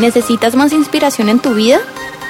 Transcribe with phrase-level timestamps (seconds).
[0.00, 1.78] ¿Necesitas más inspiración en tu vida?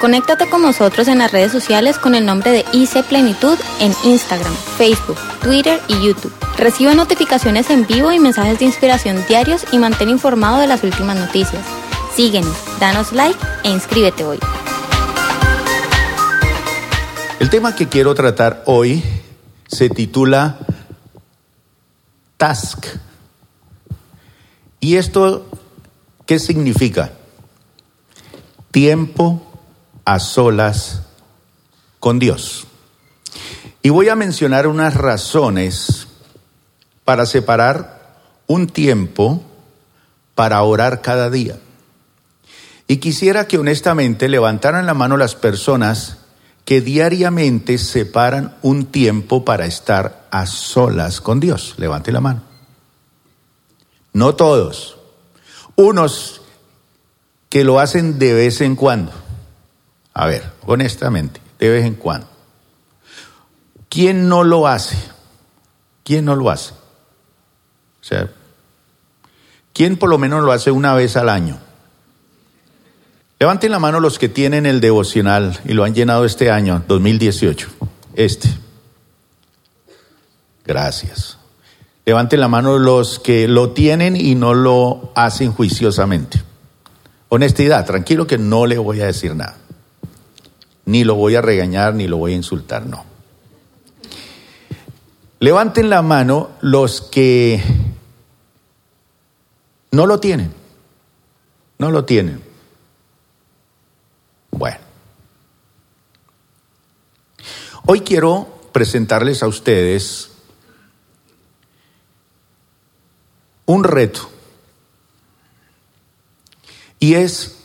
[0.00, 4.52] Conéctate con nosotros en las redes sociales con el nombre de IC Plenitud en Instagram,
[4.76, 6.32] Facebook, Twitter y YouTube.
[6.58, 11.16] Recibe notificaciones en vivo y mensajes de inspiración diarios y mantén informado de las últimas
[11.16, 11.64] noticias.
[12.12, 14.40] Síguenos, danos like e inscríbete hoy.
[17.38, 19.00] El tema que quiero tratar hoy
[19.68, 20.58] se titula
[22.36, 22.84] Task.
[24.80, 25.46] ¿Y esto
[26.26, 27.12] qué significa?
[28.70, 29.42] Tiempo
[30.04, 31.02] a solas
[31.98, 32.66] con Dios.
[33.82, 36.08] Y voy a mencionar unas razones
[37.04, 39.42] para separar un tiempo
[40.34, 41.58] para orar cada día.
[42.86, 46.18] Y quisiera que honestamente levantaran la mano las personas
[46.64, 51.74] que diariamente separan un tiempo para estar a solas con Dios.
[51.78, 52.42] Levante la mano.
[54.12, 54.96] No todos.
[55.76, 56.39] Unos
[57.50, 59.12] que lo hacen de vez en cuando.
[60.14, 62.28] A ver, honestamente, de vez en cuando.
[63.90, 64.96] ¿Quién no lo hace?
[66.04, 66.72] ¿Quién no lo hace?
[66.72, 68.30] O sea,
[69.74, 71.58] ¿quién por lo menos lo hace una vez al año?
[73.40, 77.68] Levanten la mano los que tienen el devocional y lo han llenado este año, 2018.
[78.14, 78.48] Este.
[80.64, 81.38] Gracias.
[82.06, 86.49] Levanten la mano los que lo tienen y no lo hacen juiciosamente.
[87.30, 89.56] Honestidad, tranquilo que no le voy a decir nada
[90.90, 93.04] ni lo voy a regañar, ni lo voy a insultar, no.
[95.38, 97.62] Levanten la mano los que
[99.92, 100.52] no lo tienen,
[101.78, 102.42] no lo tienen.
[104.50, 104.78] Bueno,
[107.86, 110.32] hoy quiero presentarles a ustedes
[113.66, 114.28] un reto.
[117.00, 117.56] Y es,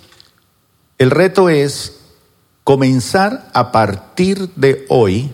[0.97, 2.00] el reto es
[2.64, 5.31] comenzar a partir de hoy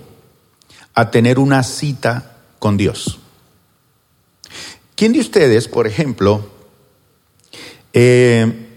[0.94, 3.20] a tener una cita con Dios.
[4.96, 6.50] ¿Quién de ustedes, por ejemplo,
[7.94, 8.68] eh,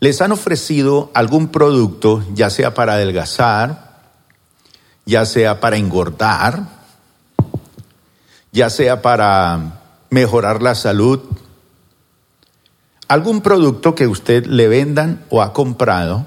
[0.00, 4.10] les han ofrecido algún producto, ya sea para adelgazar,
[5.04, 6.68] ya sea para engordar,
[8.52, 9.75] ya sea para
[10.10, 11.20] mejorar la salud,
[13.08, 16.26] algún producto que usted le vendan o ha comprado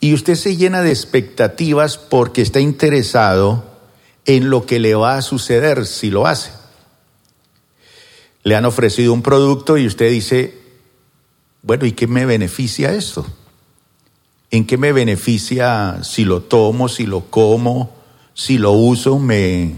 [0.00, 3.64] y usted se llena de expectativas porque está interesado
[4.24, 6.52] en lo que le va a suceder si lo hace.
[8.42, 10.58] Le han ofrecido un producto y usted dice,
[11.62, 13.26] bueno, ¿y qué me beneficia esto?
[14.50, 17.90] ¿En qué me beneficia si lo tomo, si lo como,
[18.32, 19.18] si lo uso?
[19.18, 19.74] Me,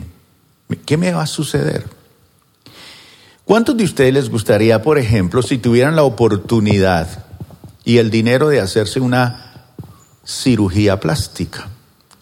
[0.86, 1.84] ¿Qué me va a suceder?
[3.44, 7.26] ¿Cuántos de ustedes les gustaría, por ejemplo, si tuvieran la oportunidad
[7.84, 9.74] y el dinero de hacerse una
[10.24, 11.68] cirugía plástica?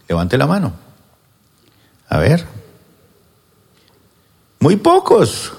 [0.09, 0.73] Levante la mano.
[2.09, 2.45] A ver.
[4.59, 5.53] Muy pocos.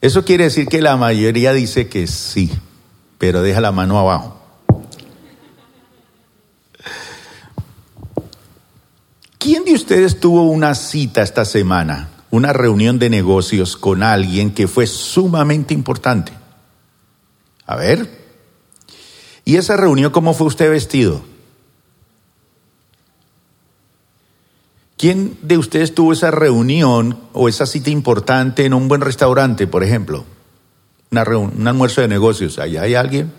[0.00, 2.50] Eso quiere decir que la mayoría dice que sí,
[3.18, 4.40] pero deja la mano abajo.
[9.38, 12.08] ¿Quién de ustedes tuvo una cita esta semana?
[12.30, 16.32] Una reunión de negocios con alguien que fue sumamente importante.
[17.66, 18.20] A ver.
[19.44, 21.22] ¿Y esa reunión cómo fue usted vestido?
[24.96, 29.82] ¿Quién de ustedes tuvo esa reunión o esa cita importante en un buen restaurante, por
[29.82, 30.24] ejemplo?
[31.10, 32.58] Una un almuerzo de negocios.
[32.58, 33.32] ¿Allá hay alguien?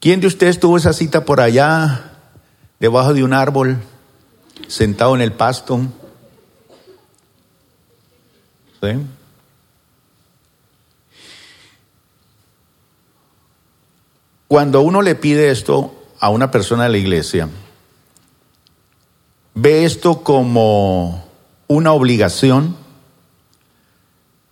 [0.00, 2.12] ¿Quién de ustedes tuvo esa cita por allá,
[2.78, 3.78] debajo de un árbol,
[4.68, 5.80] sentado en el pasto?
[14.46, 17.48] Cuando uno le pide esto a una persona de la iglesia,
[19.54, 21.24] ve esto como
[21.66, 22.76] una obligación,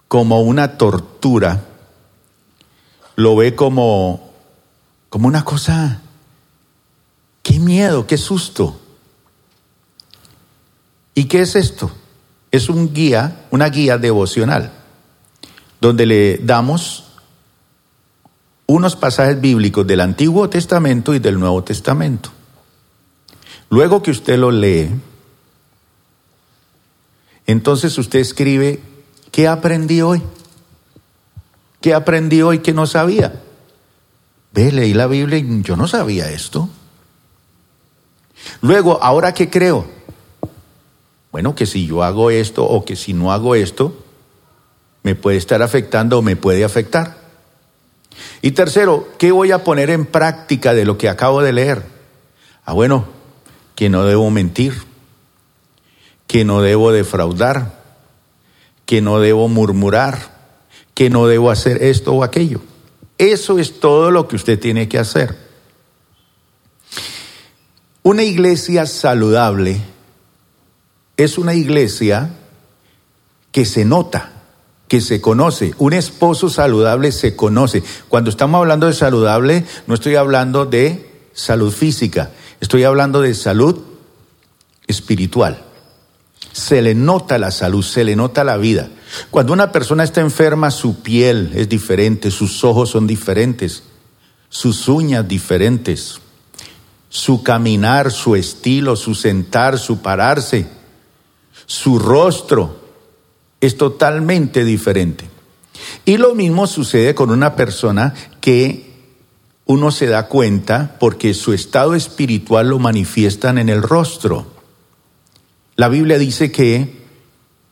[0.08, 1.64] como una tortura,
[3.14, 4.30] lo ve como,
[5.08, 6.02] como una cosa,
[7.42, 8.78] qué miedo, qué susto.
[11.14, 11.90] ¿Y qué es esto?
[12.56, 14.72] Es un guía, una guía devocional,
[15.80, 17.04] donde le damos
[18.66, 22.30] unos pasajes bíblicos del Antiguo Testamento y del Nuevo Testamento.
[23.70, 24.90] Luego que usted lo lee,
[27.46, 28.80] entonces usted escribe,
[29.30, 30.22] ¿qué aprendí hoy?
[31.80, 33.40] ¿Qué aprendí hoy que no sabía?
[34.52, 36.68] Ve, leí la Biblia y yo no sabía esto.
[38.62, 39.95] Luego, ¿ahora qué creo?
[41.36, 43.94] Bueno, que si yo hago esto o que si no hago esto,
[45.02, 47.18] me puede estar afectando o me puede afectar.
[48.40, 51.82] Y tercero, ¿qué voy a poner en práctica de lo que acabo de leer?
[52.64, 53.04] Ah, bueno,
[53.74, 54.82] que no debo mentir,
[56.26, 57.82] que no debo defraudar,
[58.86, 60.18] que no debo murmurar,
[60.94, 62.62] que no debo hacer esto o aquello.
[63.18, 65.36] Eso es todo lo que usted tiene que hacer.
[68.02, 69.82] Una iglesia saludable
[71.16, 72.30] es una iglesia
[73.52, 74.32] que se nota,
[74.88, 75.74] que se conoce.
[75.78, 77.82] Un esposo saludable se conoce.
[78.08, 82.30] Cuando estamos hablando de saludable, no estoy hablando de salud física,
[82.60, 83.80] estoy hablando de salud
[84.86, 85.62] espiritual.
[86.52, 88.88] Se le nota la salud, se le nota la vida.
[89.30, 93.82] Cuando una persona está enferma, su piel es diferente, sus ojos son diferentes,
[94.48, 96.20] sus uñas diferentes,
[97.08, 100.66] su caminar, su estilo, su sentar, su pararse,
[101.66, 102.80] su rostro
[103.60, 105.28] es totalmente diferente.
[106.04, 108.86] Y lo mismo sucede con una persona que
[109.66, 114.46] uno se da cuenta porque su estado espiritual lo manifiestan en el rostro.
[115.74, 117.04] La Biblia dice que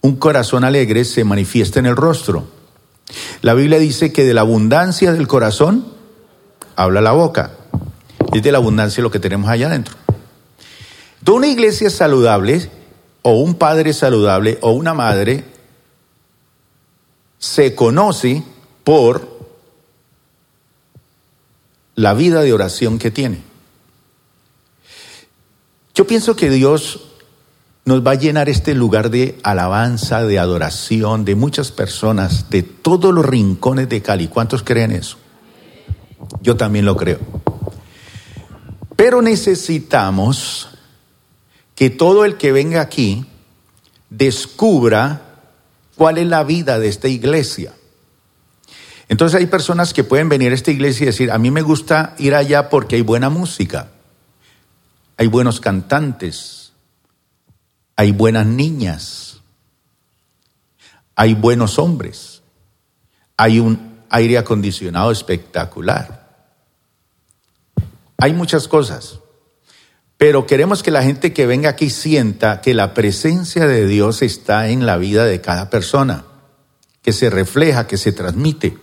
[0.01, 2.47] un corazón alegre se manifiesta en el rostro.
[3.41, 5.87] La Biblia dice que de la abundancia del corazón
[6.77, 7.53] habla la boca.
[8.33, 9.95] Es de la abundancia lo que tenemos allá adentro.
[11.21, 12.69] De una iglesia saludable,
[13.27, 15.45] o un padre saludable, o una madre,
[17.39, 18.43] se conoce
[18.85, 19.27] por
[21.95, 23.41] la vida de oración que tiene.
[25.95, 27.01] Yo pienso que Dios
[27.87, 33.15] nos va a llenar este lugar de alabanza, de adoración, de muchas personas, de todos
[33.15, 34.29] los rincones de Cali.
[34.29, 35.17] ¿Cuántos creen eso?
[36.43, 37.21] Yo también lo creo.
[38.97, 40.74] Pero necesitamos
[41.75, 43.27] que todo el que venga aquí
[44.11, 45.41] descubra
[45.97, 47.73] cuál es la vida de esta iglesia.
[49.09, 52.15] Entonces hay personas que pueden venir a esta iglesia y decir, a mí me gusta
[52.19, 53.91] ir allá porque hay buena música,
[55.17, 56.73] hay buenos cantantes,
[57.97, 59.41] hay buenas niñas,
[61.15, 62.43] hay buenos hombres,
[63.37, 66.25] hay un aire acondicionado espectacular.
[68.17, 69.19] Hay muchas cosas,
[70.17, 74.69] pero queremos que la gente que venga aquí sienta que la presencia de Dios está
[74.69, 76.25] en la vida de cada persona,
[77.03, 78.79] que se refleja, que se transmite.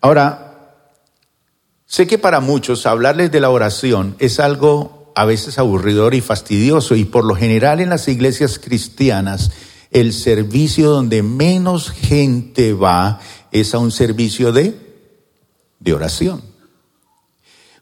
[0.00, 0.74] Ahora,
[1.86, 6.94] sé que para muchos hablarles de la oración es algo a veces aburridor y fastidioso
[6.94, 9.50] y por lo general en las iglesias cristianas
[9.90, 14.74] el servicio donde menos gente va es a un servicio de,
[15.80, 16.49] de oración.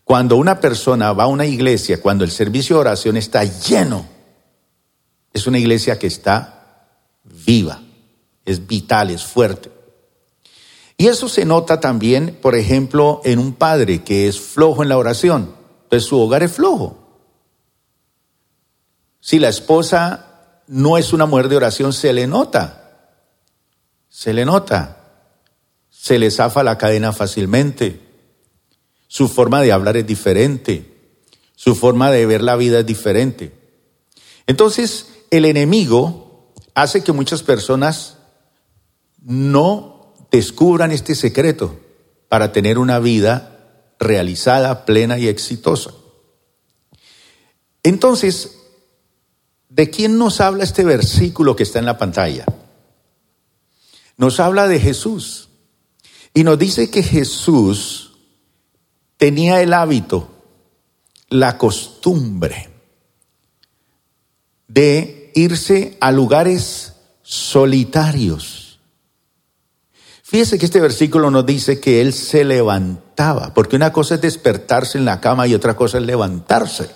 [0.09, 4.07] Cuando una persona va a una iglesia, cuando el servicio de oración está lleno,
[5.35, 6.87] es una iglesia que está
[7.25, 7.83] viva,
[8.47, 9.71] es vital, es fuerte.
[10.97, 14.97] Y eso se nota también, por ejemplo, en un padre que es flojo en la
[14.97, 15.55] oración.
[15.83, 16.97] Entonces su hogar es flojo.
[19.21, 23.11] Si la esposa no es una mujer de oración, se le nota.
[24.09, 25.05] Se le nota.
[25.91, 28.08] Se le zafa la cadena fácilmente.
[29.09, 30.95] Su forma de hablar es diferente.
[31.57, 33.53] Su forma de ver la vida es diferente.
[34.47, 38.19] Entonces, el enemigo hace que muchas personas
[39.21, 41.77] no descubran este secreto
[42.29, 45.91] para tener una vida realizada, plena y exitosa.
[47.83, 48.59] Entonces,
[49.69, 52.47] ¿De quién nos habla este versículo que está en la pantalla?
[54.17, 55.51] Nos habla de Jesús.
[56.35, 58.08] Y nos dice que Jesús
[59.19, 60.31] tenía el hábito,
[61.29, 62.71] la costumbre
[64.69, 68.81] de irse a lugares solitarios.
[70.23, 74.99] Fíjese que este versículo nos dice que él se levantaba, porque una cosa es despertarse
[74.99, 76.91] en la cama y otra cosa es levantarse.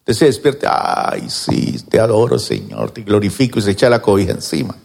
[0.00, 4.32] Usted se despierta, ay, sí, te adoro, Señor, te glorifico y se echa la cobija
[4.32, 4.76] encima.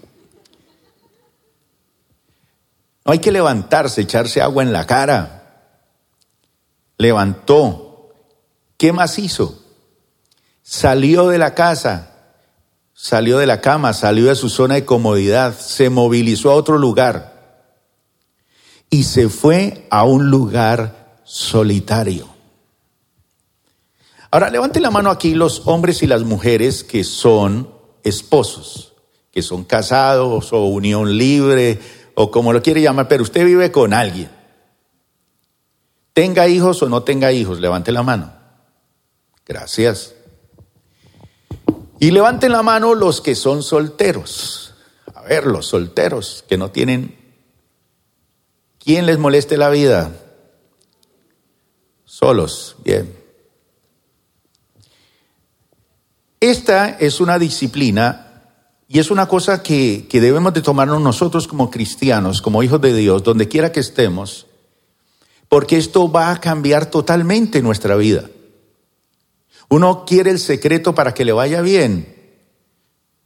[3.05, 5.38] No hay que levantarse, echarse agua en la cara.
[6.99, 8.11] Levantó.
[8.77, 9.57] ¿Qué más hizo?
[10.61, 12.11] Salió de la casa,
[12.93, 17.73] salió de la cama, salió de su zona de comodidad, se movilizó a otro lugar
[18.89, 22.27] y se fue a un lugar solitario.
[24.29, 28.93] Ahora, levanten la mano aquí los hombres y las mujeres que son esposos,
[29.31, 31.79] que son casados o unión libre
[32.13, 34.38] o como lo quiere llamar, pero usted vive con alguien.
[36.19, 38.33] Tenga hijos o no tenga hijos, levante la mano.
[39.45, 40.13] Gracias.
[41.97, 44.73] Y levanten la mano los que son solteros.
[45.15, 47.17] A ver, los solteros que no tienen
[48.79, 50.11] ¿Quién les moleste la vida?
[52.03, 53.15] Solos, bien.
[56.41, 58.43] Esta es una disciplina
[58.89, 62.93] y es una cosa que, que, debemos de tomarnos nosotros como cristianos, como hijos de
[62.93, 64.48] Dios, donde quiera que estemos,
[65.49, 68.29] porque esto va a cambiar totalmente nuestra vida.
[69.67, 72.15] Uno quiere el secreto para que le vaya bien,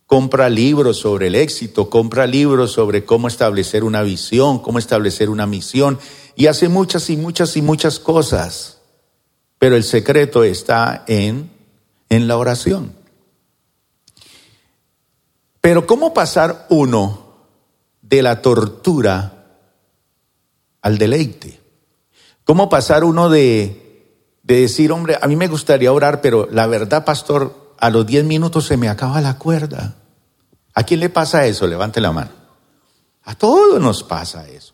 [0.08, 5.46] compra libros sobre el éxito, compra libros sobre cómo establecer una visión, cómo establecer una
[5.46, 6.00] misión,
[6.36, 8.80] y hace muchas y muchas y muchas cosas.
[9.60, 11.52] Pero el secreto está en,
[12.10, 12.94] en la oración.
[15.62, 17.48] Pero ¿cómo pasar uno
[18.02, 19.46] de la tortura
[20.82, 21.63] al deleite?
[22.46, 24.12] ¿Cómo pasar uno de,
[24.44, 28.26] de decir, hombre, a mí me gustaría orar, pero la verdad, pastor, a los 10
[28.26, 29.96] minutos se me acaba la cuerda?
[30.74, 31.68] ¿A quién le pasa eso?
[31.68, 32.32] Levante la mano.
[33.24, 34.74] A todos nos pasa eso.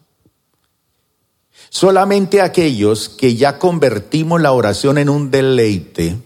[1.69, 6.17] Solamente aquellos que ya convertimos la oración en un deleite.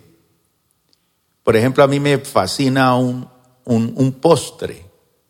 [1.43, 3.27] Por ejemplo, a mí me fascina un,
[3.65, 4.85] un, postre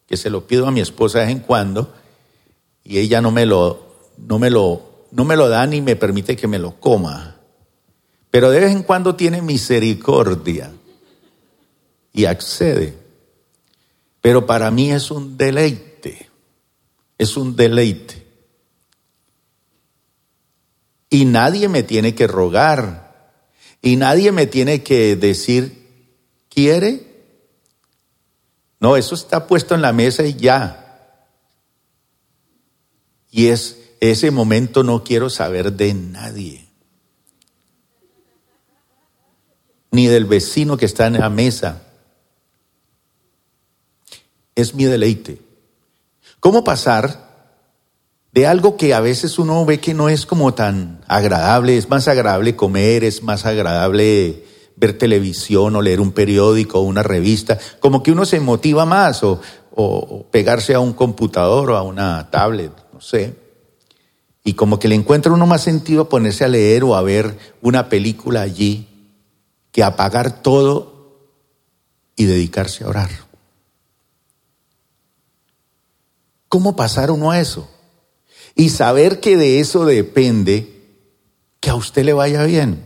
[0.06, 1.92] que se lo pido a mi esposa de vez en cuando
[2.84, 6.36] y ella no me lo, no me lo, no me lo da ni me permite
[6.36, 7.38] que me lo coma.
[8.32, 10.72] Pero de vez en cuando tiene misericordia
[12.12, 12.98] y accede.
[14.22, 16.30] Pero para mí es un deleite,
[17.18, 18.26] es un deleite.
[21.12, 23.38] Y nadie me tiene que rogar,
[23.84, 25.90] y nadie me tiene que decir,
[26.50, 27.06] ¿quiere?
[28.80, 30.80] No, eso está puesto en la mesa y ya.
[33.30, 36.68] Y es ese momento no quiero saber de nadie.
[39.92, 41.84] Ni del vecino que está en la mesa
[44.56, 45.40] es mi deleite.
[46.40, 47.32] ¿Cómo pasar
[48.34, 52.08] de algo que a veces uno ve que no es como tan agradable, es más
[52.08, 54.44] agradable comer, es más agradable
[54.76, 59.24] ver televisión o leer un periódico o una revista, como que uno se motiva más
[59.24, 59.40] o,
[59.76, 63.43] o pegarse a un computador o a una tablet, no sé.
[64.44, 67.88] Y como que le encuentra uno más sentido ponerse a leer o a ver una
[67.90, 68.88] película allí
[69.72, 70.94] que apagar todo
[72.16, 73.10] y dedicarse a orar.
[76.50, 77.70] ¿Cómo pasar uno a eso?
[78.56, 80.74] Y saber que de eso depende
[81.60, 82.86] que a usted le vaya bien.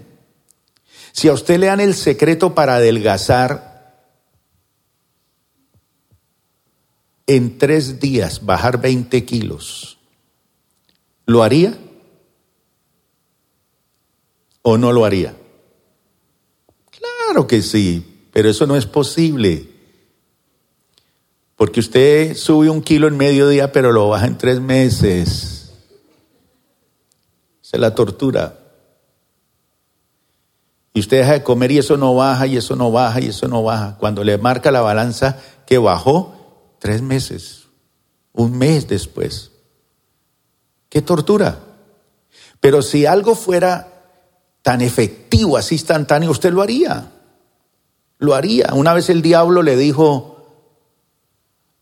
[1.11, 3.67] Si a usted le dan el secreto para adelgazar
[7.25, 9.96] en tres días, bajar 20 kilos,
[11.27, 11.77] ¿lo haría?
[14.63, 15.35] ¿O no lo haría?
[16.89, 19.69] Claro que sí, pero eso no es posible.
[21.55, 25.73] Porque usted sube un kilo en medio día, pero lo baja en tres meses.
[27.61, 28.59] Se la tortura.
[30.93, 33.47] Y usted deja de comer y eso no baja, y eso no baja, y eso
[33.47, 33.97] no baja.
[33.99, 37.67] Cuando le marca la balanza que bajó, tres meses,
[38.33, 39.51] un mes después.
[40.89, 41.59] Qué tortura.
[42.59, 43.87] Pero si algo fuera
[44.61, 47.11] tan efectivo, así instantáneo, usted lo haría.
[48.17, 48.73] Lo haría.
[48.73, 50.37] Una vez el diablo le dijo,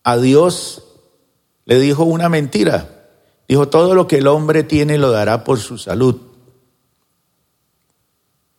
[0.03, 0.83] a Dios
[1.65, 3.09] le dijo una mentira.
[3.47, 6.19] Dijo, todo lo que el hombre tiene lo dará por su salud,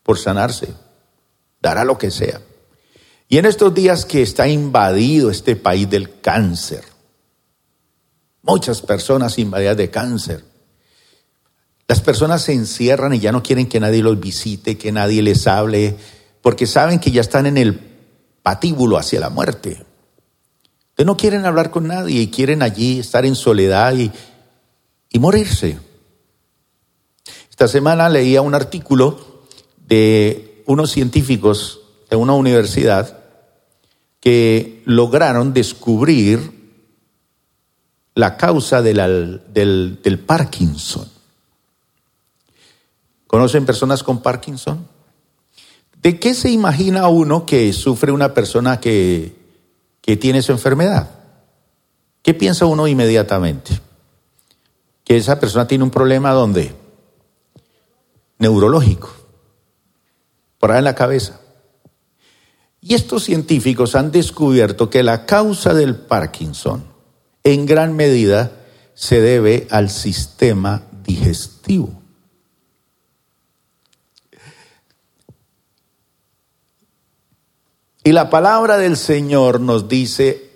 [0.03, 0.75] por sanarse,
[1.61, 2.41] dará lo que sea.
[3.29, 6.85] Y en estos días que está invadido este país del cáncer,
[8.47, 10.45] muchas personas invadidas de cáncer,
[11.89, 15.47] las personas se encierran y ya no quieren que nadie los visite, que nadie les
[15.47, 15.97] hable,
[16.43, 17.81] porque saben que ya están en el
[18.43, 19.87] patíbulo hacia la muerte
[21.05, 24.11] no quieren hablar con nadie y quieren allí estar en soledad y,
[25.11, 25.79] y morirse.
[27.51, 29.45] Esta semana leía un artículo
[29.87, 33.19] de unos científicos de una universidad
[34.21, 36.56] que lograron descubrir
[38.17, 41.09] la causa del, del Parkinson.
[43.27, 44.89] ¿Conocen personas con Parkinson?
[46.03, 49.47] ¿De qué se imagina uno que sufre una persona que
[50.07, 51.11] que tiene su enfermedad.
[52.23, 53.81] ¿Qué piensa uno inmediatamente?
[55.03, 56.77] Que esa persona tiene un problema donde?
[58.39, 59.11] Neurológico,
[60.59, 61.41] por ahí en la cabeza.
[62.81, 66.85] Y estos científicos han descubierto que la causa del Parkinson
[67.47, 68.51] en gran medida
[68.95, 72.03] se debe al sistema digestivo.
[78.03, 80.51] Y la palabra del Señor nos dice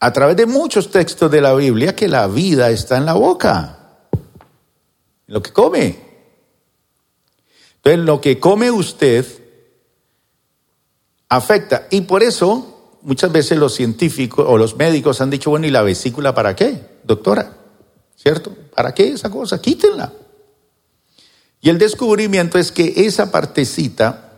[0.00, 3.98] a través de muchos textos de la Biblia que la vida está en la boca,
[5.26, 5.98] en lo que come.
[7.76, 9.26] Entonces, lo que come usted
[11.28, 11.86] afecta.
[11.90, 12.73] Y por eso,
[13.04, 16.80] muchas veces los científicos o los médicos han dicho, bueno, ¿y la vesícula para qué,
[17.04, 17.56] doctora?
[18.16, 18.54] ¿Cierto?
[18.74, 19.60] ¿Para qué esa cosa?
[19.60, 20.12] Quítenla.
[21.60, 24.32] Y el descubrimiento es que esa partecita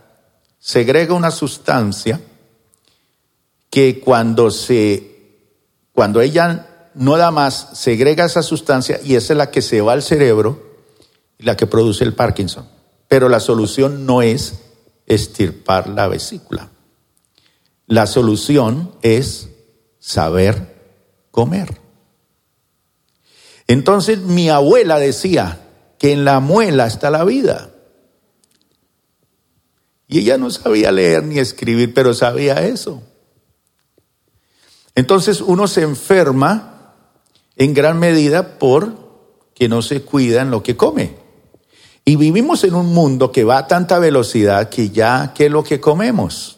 [0.59, 2.21] segrega una sustancia
[3.69, 5.15] que cuando se
[5.91, 9.93] cuando ella no da más, segrega esa sustancia y esa es la que se va
[9.93, 10.61] al cerebro
[11.37, 12.67] y la que produce el Parkinson.
[13.07, 14.59] Pero la solución no es
[15.05, 16.69] estirpar la vesícula.
[17.87, 19.49] La solución es
[19.99, 20.75] saber
[21.31, 21.79] comer.
[23.67, 25.61] Entonces mi abuela decía
[25.97, 27.71] que en la muela está la vida.
[30.07, 33.03] Y ella no sabía leer ni escribir, pero sabía eso.
[34.95, 36.93] Entonces uno se enferma
[37.55, 39.07] en gran medida por
[39.53, 41.15] que no se cuida en lo que come.
[42.05, 45.63] Y vivimos en un mundo que va a tanta velocidad que ya, ¿qué es lo
[45.63, 46.56] que comemos?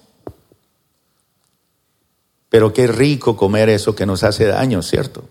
[2.50, 5.24] Pero qué rico comer eso que nos hace daño, ¿cierto?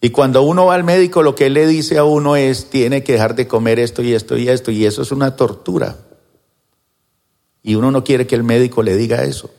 [0.00, 3.02] Y cuando uno va al médico, lo que él le dice a uno es, tiene
[3.02, 5.96] que dejar de comer esto y esto y esto, y eso es una tortura.
[7.62, 9.50] Y uno no quiere que el médico le diga eso.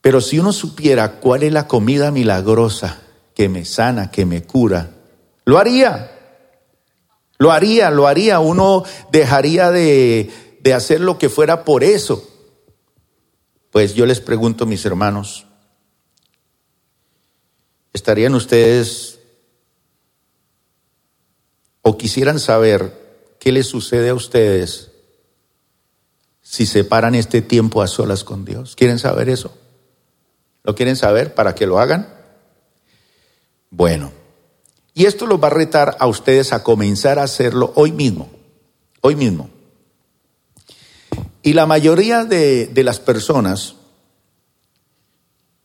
[0.00, 3.00] Pero si uno supiera cuál es la comida milagrosa
[3.34, 4.90] que me sana, que me cura,
[5.44, 6.10] lo haría.
[7.38, 8.40] Lo haría, lo haría.
[8.40, 12.31] Uno dejaría de, de hacer lo que fuera por eso.
[13.72, 15.46] Pues yo les pregunto, mis hermanos,
[17.94, 19.18] ¿estarían ustedes
[21.80, 24.90] o quisieran saber qué les sucede a ustedes
[26.42, 28.76] si separan este tiempo a solas con Dios?
[28.76, 29.56] ¿Quieren saber eso?
[30.64, 32.14] ¿Lo quieren saber para que lo hagan?
[33.70, 34.12] Bueno,
[34.92, 38.28] y esto los va a retar a ustedes a comenzar a hacerlo hoy mismo,
[39.00, 39.48] hoy mismo.
[41.42, 43.74] Y la mayoría de, de las personas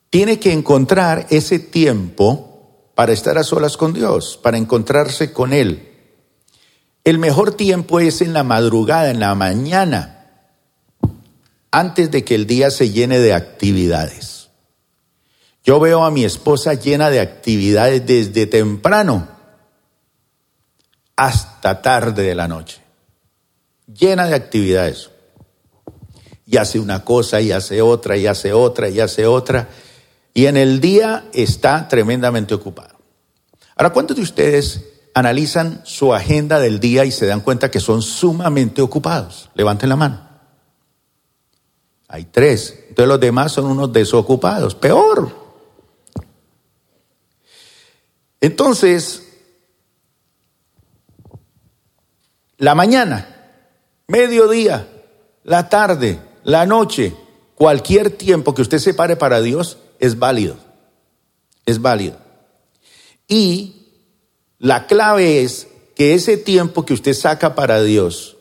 [0.09, 5.93] tiene que encontrar ese tiempo para estar a solas con Dios, para encontrarse con Él.
[7.03, 10.25] El mejor tiempo es en la madrugada, en la mañana,
[11.71, 14.49] antes de que el día se llene de actividades.
[15.63, 19.27] Yo veo a mi esposa llena de actividades desde temprano
[21.15, 22.81] hasta tarde de la noche.
[23.85, 25.09] Llena de actividades.
[26.47, 29.67] Y hace una cosa, y hace otra, y hace otra, y hace otra.
[30.33, 32.97] Y en el día está tremendamente ocupado.
[33.75, 38.01] Ahora, ¿cuántos de ustedes analizan su agenda del día y se dan cuenta que son
[38.01, 39.49] sumamente ocupados?
[39.55, 40.27] Levanten la mano.
[42.07, 42.85] Hay tres.
[42.89, 44.73] Entonces los demás son unos desocupados.
[44.73, 45.35] Peor.
[48.39, 49.23] Entonces,
[52.57, 53.27] la mañana,
[54.07, 54.87] mediodía,
[55.43, 57.13] la tarde, la noche,
[57.55, 60.55] cualquier tiempo que usted se pare para Dios es válido.
[61.65, 62.15] Es válido.
[63.27, 63.75] Y
[64.57, 68.37] la clave es que ese tiempo que usted saca para Dios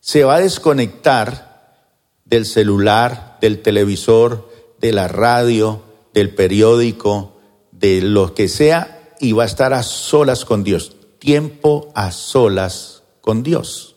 [0.00, 1.88] se va a desconectar
[2.26, 5.82] del celular, del televisor, de la radio,
[6.12, 7.40] del periódico,
[7.72, 10.96] de lo que sea y va a estar a solas con Dios.
[11.18, 13.96] Tiempo a solas con Dios.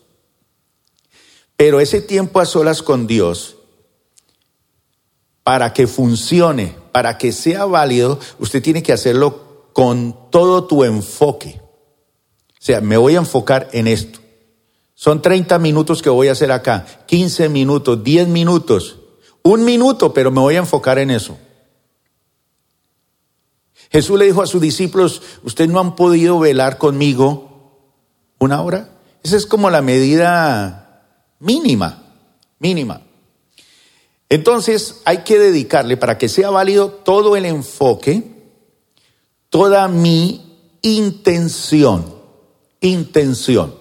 [1.62, 3.58] Pero ese tiempo a solas con Dios,
[5.44, 11.62] para que funcione, para que sea válido, usted tiene que hacerlo con todo tu enfoque.
[11.64, 14.18] O sea, me voy a enfocar en esto.
[14.96, 18.98] Son 30 minutos que voy a hacer acá, 15 minutos, 10 minutos,
[19.44, 21.38] un minuto, pero me voy a enfocar en eso.
[23.92, 27.84] Jesús le dijo a sus discípulos, ustedes no han podido velar conmigo
[28.40, 28.90] una hora.
[29.22, 30.82] Esa es como la medida
[31.42, 32.02] mínima,
[32.60, 33.02] mínima.
[34.30, 38.24] Entonces hay que dedicarle para que sea válido todo el enfoque,
[39.50, 42.16] toda mi intención,
[42.80, 43.76] intención.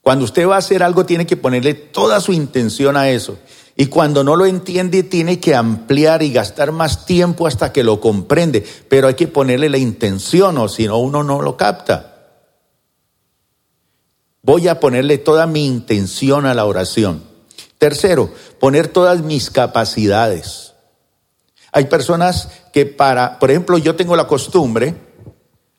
[0.00, 3.38] Cuando usted va a hacer algo tiene que ponerle toda su intención a eso.
[3.76, 8.00] Y cuando no lo entiende, tiene que ampliar y gastar más tiempo hasta que lo
[8.00, 8.64] comprende.
[8.88, 12.17] Pero hay que ponerle la intención o si no, uno no lo capta.
[14.42, 17.22] Voy a ponerle toda mi intención a la oración.
[17.78, 20.74] Tercero, poner todas mis capacidades.
[21.72, 24.94] Hay personas que para, por ejemplo, yo tengo la costumbre,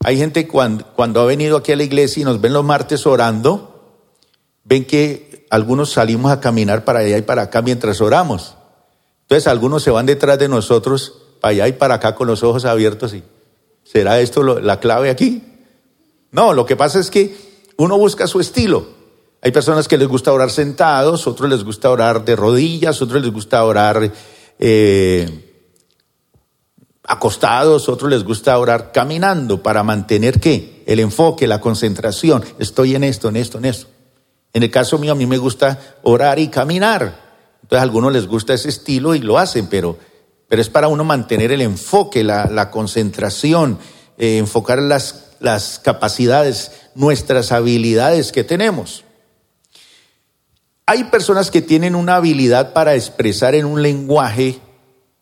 [0.03, 3.05] hay gente cuando, cuando ha venido aquí a la iglesia y nos ven los martes
[3.05, 4.03] orando,
[4.63, 8.55] ven que algunos salimos a caminar para allá y para acá mientras oramos.
[9.23, 12.65] Entonces algunos se van detrás de nosotros, para allá y para acá con los ojos
[12.65, 13.23] abiertos y
[13.83, 15.43] ¿será esto la clave aquí?
[16.31, 17.48] No, lo que pasa es que
[17.79, 18.85] uno busca su estilo.
[19.41, 23.31] Hay personas que les gusta orar sentados, otros les gusta orar de rodillas, otros les
[23.31, 24.11] gusta orar
[24.59, 25.65] eh,
[27.05, 30.83] acostados, otros les gusta orar caminando para mantener qué?
[30.85, 32.43] El enfoque, la concentración.
[32.59, 33.87] Estoy en esto, en esto, en esto.
[34.51, 37.29] En el caso mío, a mí me gusta orar y caminar.
[37.61, 39.97] Entonces a algunos les gusta ese estilo y lo hacen, pero,
[40.49, 43.79] pero es para uno mantener el enfoque, la, concentración,
[44.17, 49.03] eh, enfocar las, las capacidades, nuestras habilidades que tenemos.
[50.85, 54.59] Hay personas que tienen una habilidad para expresar en un lenguaje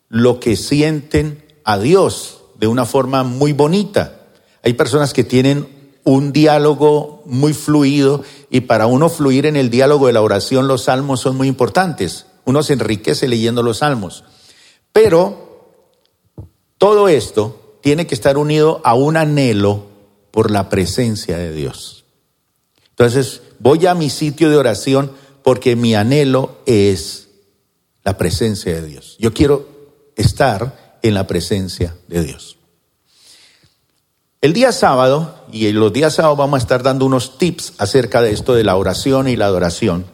[0.08, 4.20] lo que sienten a Dios de una forma muy bonita.
[4.62, 5.68] Hay personas que tienen
[6.04, 10.84] un diálogo muy fluido y para uno fluir en el diálogo de la oración los
[10.84, 12.24] salmos son muy importantes.
[12.46, 14.24] Uno se enriquece leyendo los salmos.
[14.94, 15.76] Pero
[16.78, 19.87] todo esto tiene que estar unido a un anhelo
[20.38, 22.04] por la presencia de Dios.
[22.90, 25.10] Entonces, voy a mi sitio de oración
[25.42, 27.26] porque mi anhelo es
[28.04, 29.16] la presencia de Dios.
[29.18, 29.66] Yo quiero
[30.14, 32.56] estar en la presencia de Dios.
[34.40, 38.30] El día sábado, y los días sábados vamos a estar dando unos tips acerca de
[38.30, 40.06] esto de la oración y la adoración.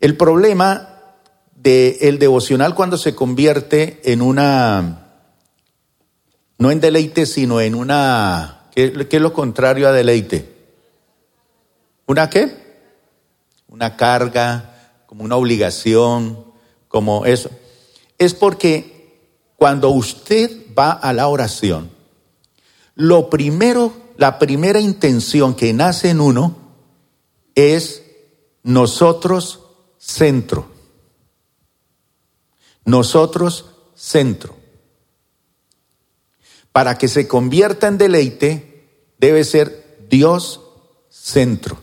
[0.00, 0.98] El problema
[1.54, 5.14] del devocional cuando se convierte en una,
[6.58, 10.48] no en deleite, sino en una, ¿qué, qué es lo contrario a deleite?
[12.06, 12.56] ¿Una qué?
[13.68, 16.44] Una carga, como una obligación,
[16.88, 17.50] como eso.
[18.18, 19.18] Es porque
[19.56, 21.90] cuando usted va a la oración,
[22.94, 26.56] lo primero, la primera intención que nace en uno
[27.54, 28.02] es
[28.62, 29.60] nosotros
[29.98, 30.66] centro.
[32.84, 34.59] Nosotros centro.
[36.72, 40.60] Para que se convierta en deleite, debe ser Dios
[41.08, 41.78] centro.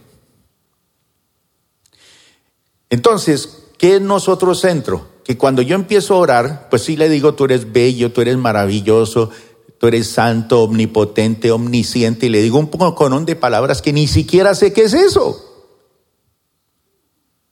[2.90, 5.08] Entonces, ¿qué es nosotros centro?
[5.24, 8.38] Que cuando yo empiezo a orar, pues sí le digo, tú eres bello, tú eres
[8.38, 9.30] maravilloso,
[9.78, 14.56] tú eres santo, omnipotente, omnisciente, y le digo un poco de palabras que ni siquiera
[14.56, 15.44] sé qué es eso.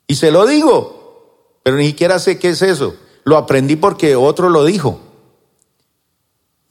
[0.07, 2.95] Y se lo digo, pero ni siquiera sé qué es eso.
[3.23, 4.99] Lo aprendí porque otro lo dijo.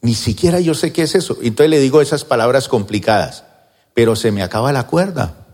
[0.05, 1.39] Ni siquiera yo sé qué es eso.
[1.41, 3.43] Entonces le digo esas palabras complicadas,
[3.95, 5.47] pero se me acaba la cuerda.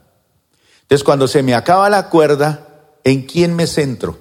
[0.81, 2.67] Entonces cuando se me acaba la cuerda,
[3.05, 4.19] ¿en quién me centro?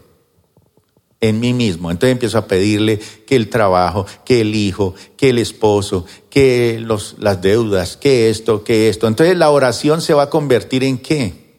[1.21, 1.91] En mí mismo.
[1.91, 7.17] Entonces empiezo a pedirle que el trabajo, que el hijo, que el esposo, que los,
[7.19, 9.09] las deudas, que esto, que esto.
[9.09, 11.57] Entonces la oración se va a convertir en qué?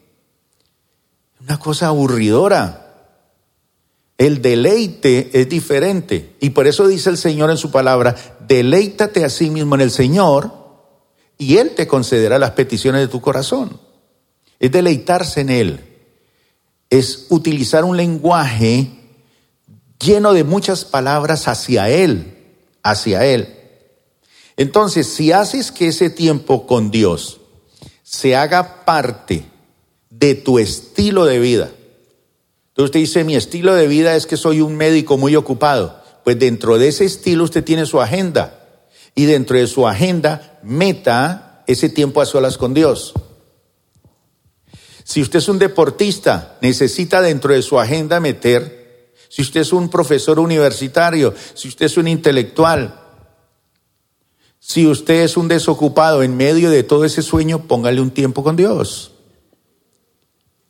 [1.42, 2.81] Una cosa aburridora.
[4.18, 6.36] El deleite es diferente.
[6.40, 8.14] Y por eso dice el Señor en su palabra,
[8.46, 10.52] deleítate a sí mismo en el Señor
[11.38, 13.80] y Él te concederá las peticiones de tu corazón.
[14.60, 15.80] Es deleitarse en Él.
[16.88, 18.90] Es utilizar un lenguaje
[19.98, 22.36] lleno de muchas palabras hacia Él,
[22.82, 23.56] hacia Él.
[24.56, 27.40] Entonces, si haces que ese tiempo con Dios
[28.02, 29.44] se haga parte
[30.10, 31.70] de tu estilo de vida,
[32.72, 36.00] entonces usted dice, mi estilo de vida es que soy un médico muy ocupado.
[36.24, 38.60] Pues dentro de ese estilo usted tiene su agenda.
[39.14, 43.12] Y dentro de su agenda meta ese tiempo a solas con Dios.
[45.04, 49.90] Si usted es un deportista, necesita dentro de su agenda meter, si usted es un
[49.90, 52.98] profesor universitario, si usted es un intelectual,
[54.58, 58.56] si usted es un desocupado en medio de todo ese sueño, póngale un tiempo con
[58.56, 59.11] Dios.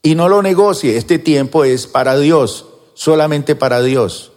[0.03, 4.33] Y no lo negocie, este tiempo es para Dios, solamente para Dios.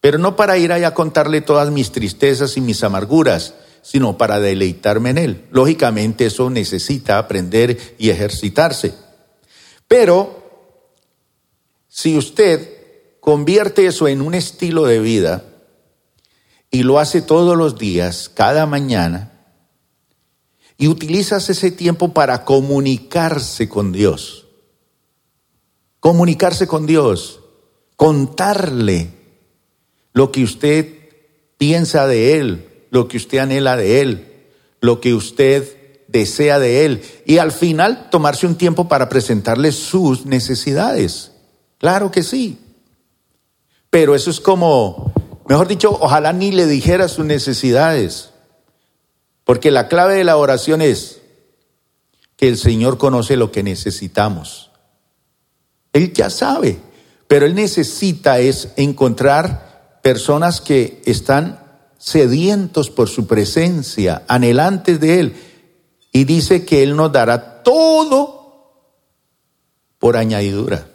[0.00, 4.40] Pero no para ir allá a contarle todas mis tristezas y mis amarguras, sino para
[4.40, 5.44] deleitarme en Él.
[5.50, 8.94] Lógicamente eso necesita aprender y ejercitarse.
[9.88, 10.40] Pero
[11.88, 12.68] si usted
[13.20, 15.44] convierte eso en un estilo de vida
[16.70, 19.29] y lo hace todos los días, cada mañana,
[20.80, 24.46] y utilizas ese tiempo para comunicarse con Dios.
[26.00, 27.40] Comunicarse con Dios,
[27.96, 29.10] contarle
[30.14, 30.88] lo que usted
[31.58, 34.32] piensa de Él, lo que usted anhela de Él,
[34.80, 35.68] lo que usted
[36.08, 37.02] desea de Él.
[37.26, 41.32] Y al final tomarse un tiempo para presentarle sus necesidades.
[41.76, 42.58] Claro que sí.
[43.90, 45.12] Pero eso es como,
[45.46, 48.29] mejor dicho, ojalá ni le dijera sus necesidades.
[49.50, 51.22] Porque la clave de la oración es
[52.36, 54.70] que el Señor conoce lo que necesitamos.
[55.92, 56.78] Él ya sabe.
[57.26, 61.64] pero él necesita es encontrar personas que están
[61.98, 65.34] sedientos por su presencia, anhelantes de él.
[66.12, 68.86] Y dice que él nos dará todo
[69.98, 70.86] por añadidura.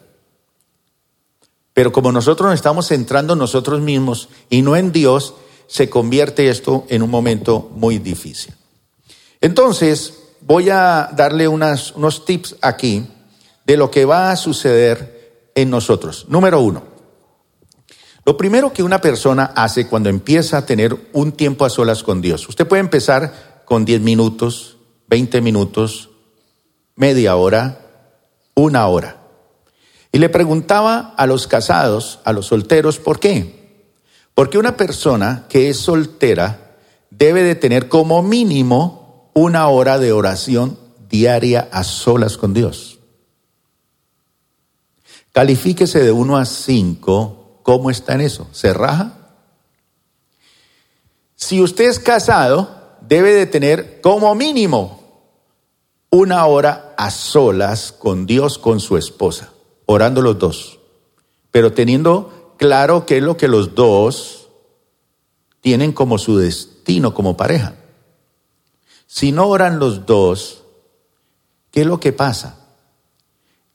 [1.73, 5.33] Pero como nosotros nos estamos centrando en nosotros mismos y no en Dios,
[5.67, 8.53] se convierte esto en un momento muy difícil.
[9.41, 13.07] Entonces, voy a darle unos tips aquí
[13.65, 16.25] de lo que va a suceder en nosotros.
[16.29, 16.83] Número uno,
[18.25, 22.21] lo primero que una persona hace cuando empieza a tener un tiempo a solas con
[22.21, 26.09] Dios, usted puede empezar con 10 minutos, 20 minutos,
[26.95, 27.81] media hora,
[28.55, 29.21] una hora.
[30.11, 33.64] Y le preguntaba a los casados, a los solteros, ¿por qué?
[34.35, 36.77] Porque una persona que es soltera
[37.09, 40.77] debe de tener como mínimo una hora de oración
[41.09, 42.99] diaria a solas con Dios.
[45.31, 48.47] Califíquese de 1 a 5, ¿cómo está en eso?
[48.51, 49.13] ¿Se raja?
[51.35, 52.69] Si usted es casado,
[53.01, 55.01] debe de tener como mínimo
[56.11, 59.49] una hora a solas con Dios, con su esposa
[59.85, 60.79] orando los dos,
[61.51, 64.49] pero teniendo claro qué es lo que los dos
[65.61, 67.75] tienen como su destino como pareja.
[69.07, 70.63] Si no oran los dos,
[71.71, 72.59] ¿qué es lo que pasa?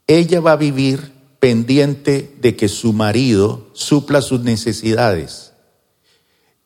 [0.07, 5.53] Ella va a vivir pendiente de que su marido supla sus necesidades.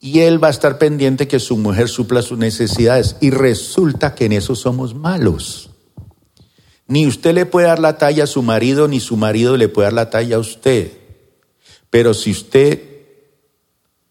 [0.01, 3.17] Y él va a estar pendiente que su mujer supla sus necesidades.
[3.21, 5.71] Y resulta que en eso somos malos.
[6.87, 9.87] Ni usted le puede dar la talla a su marido, ni su marido le puede
[9.87, 11.04] dar la talla a usted.
[11.95, 12.83] Pero si usted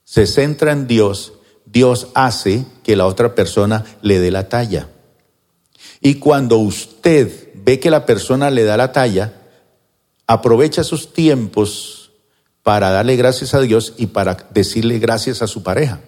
[0.06, 1.34] se centra en Dios,
[1.65, 4.88] Dios hace que la otra persona le dé la talla.
[6.00, 9.34] Y cuando usted ve que la persona le da la talla,
[10.28, 12.12] aprovecha sus tiempos
[12.62, 16.00] para darle gracias a Dios y para decirle gracias a su pareja.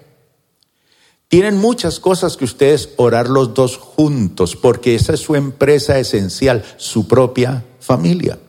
[1.28, 6.64] Tienen muchas cosas que ustedes orar los dos juntos, porque esa es su empresa esencial,
[6.78, 8.40] su propia familia.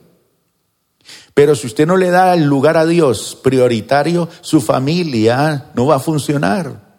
[1.37, 5.97] Pero si usted no le da el lugar a Dios prioritario, su familia no va
[5.97, 6.97] a funcionar.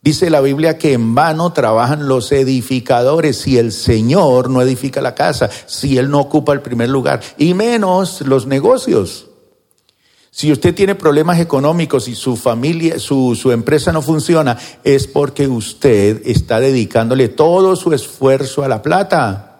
[0.00, 5.14] Dice la Biblia que en vano trabajan los edificadores si el Señor no edifica la
[5.14, 9.28] casa, si Él no ocupa el primer lugar, y menos los negocios.
[10.32, 15.46] Si usted tiene problemas económicos y su familia, su, su, empresa no funciona, es porque
[15.46, 19.51] usted está dedicándole todo su esfuerzo a la plata.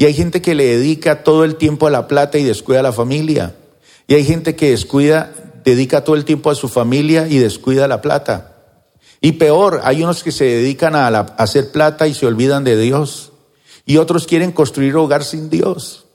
[0.00, 2.82] Y hay gente que le dedica todo el tiempo a la plata y descuida a
[2.82, 3.54] la familia.
[4.06, 5.30] Y hay gente que descuida,
[5.62, 8.62] dedica todo el tiempo a su familia y descuida la plata.
[9.20, 12.78] Y peor, hay unos que se dedican a, a hacer plata y se olvidan de
[12.78, 13.32] Dios.
[13.84, 16.06] Y otros quieren construir hogar sin Dios.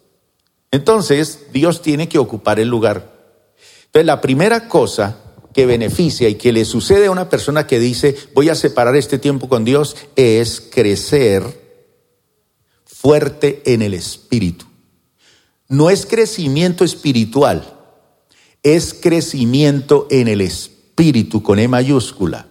[0.71, 3.11] Entonces, Dios tiene que ocupar el lugar.
[3.85, 5.19] Entonces, la primera cosa
[5.53, 9.19] que beneficia y que le sucede a una persona que dice, voy a separar este
[9.19, 11.64] tiempo con Dios, es crecer
[13.05, 14.65] fuerte en el espíritu.
[15.67, 17.77] No es crecimiento espiritual,
[18.63, 22.47] es crecimiento en el espíritu con E mayúscula.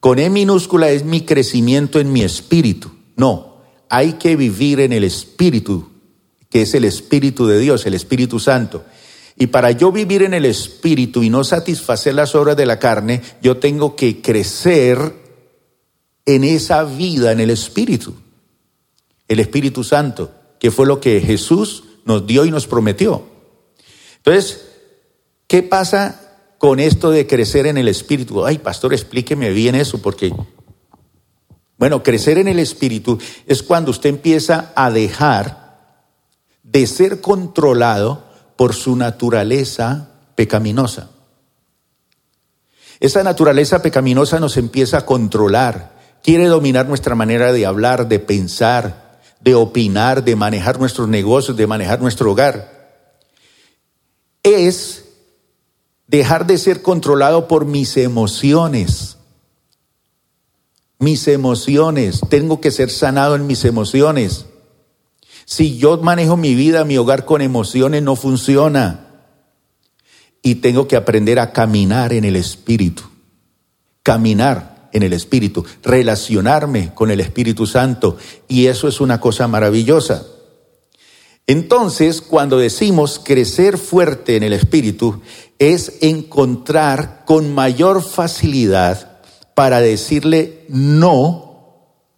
[0.00, 2.90] Con E minúscula es mi crecimiento en mi espíritu.
[3.14, 5.88] No, hay que vivir en el espíritu,
[6.50, 8.84] que es el espíritu de Dios, el Espíritu Santo.
[9.36, 13.22] Y para yo vivir en el Espíritu y no satisfacer las obras de la carne,
[13.40, 14.98] yo tengo que crecer
[16.26, 18.16] en esa vida, en el Espíritu.
[19.28, 23.22] El Espíritu Santo, que fue lo que Jesús nos dio y nos prometió.
[24.16, 24.66] Entonces,
[25.46, 28.44] ¿qué pasa con esto de crecer en el Espíritu?
[28.44, 30.32] Ay, pastor, explíqueme bien eso, porque,
[31.76, 35.68] bueno, crecer en el Espíritu es cuando usted empieza a dejar
[36.62, 38.24] de ser controlado
[38.56, 41.10] por su naturaleza pecaminosa.
[43.00, 49.07] Esa naturaleza pecaminosa nos empieza a controlar, quiere dominar nuestra manera de hablar, de pensar,
[49.40, 52.76] de opinar, de manejar nuestros negocios, de manejar nuestro hogar.
[54.42, 55.04] Es
[56.06, 59.16] dejar de ser controlado por mis emociones.
[60.98, 64.46] Mis emociones, tengo que ser sanado en mis emociones.
[65.44, 69.06] Si yo manejo mi vida, mi hogar con emociones, no funciona.
[70.42, 73.04] Y tengo que aprender a caminar en el Espíritu.
[74.02, 78.16] Caminar en el Espíritu, relacionarme con el Espíritu Santo.
[78.46, 80.26] Y eso es una cosa maravillosa.
[81.46, 85.22] Entonces, cuando decimos crecer fuerte en el Espíritu,
[85.58, 89.18] es encontrar con mayor facilidad
[89.54, 91.48] para decirle no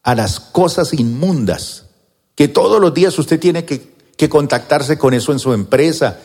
[0.03, 1.87] a las cosas inmundas
[2.41, 3.91] que todos los días usted tiene que,
[4.31, 6.21] contactarse con eso en su empresa,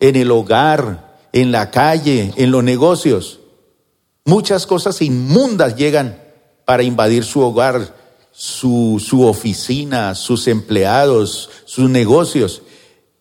[0.00, 3.40] en el hogar, en la calle, en los negocios.
[4.26, 6.18] Muchas cosas inmundas llegan
[6.64, 7.94] para invadir su hogar,
[8.32, 12.62] su, su oficina, sus empleados, sus negocios.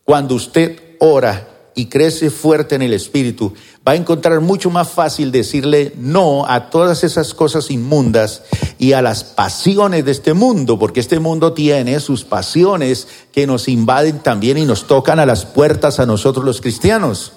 [0.05, 3.53] Cuando usted ora y crece fuerte en el Espíritu,
[3.85, 8.43] va a encontrar mucho más fácil decirle no a todas esas cosas inmundas
[8.77, 13.67] y a las pasiones de este mundo, porque este mundo tiene sus pasiones que nos
[13.67, 17.33] invaden también y nos tocan a las puertas a nosotros los cristianos.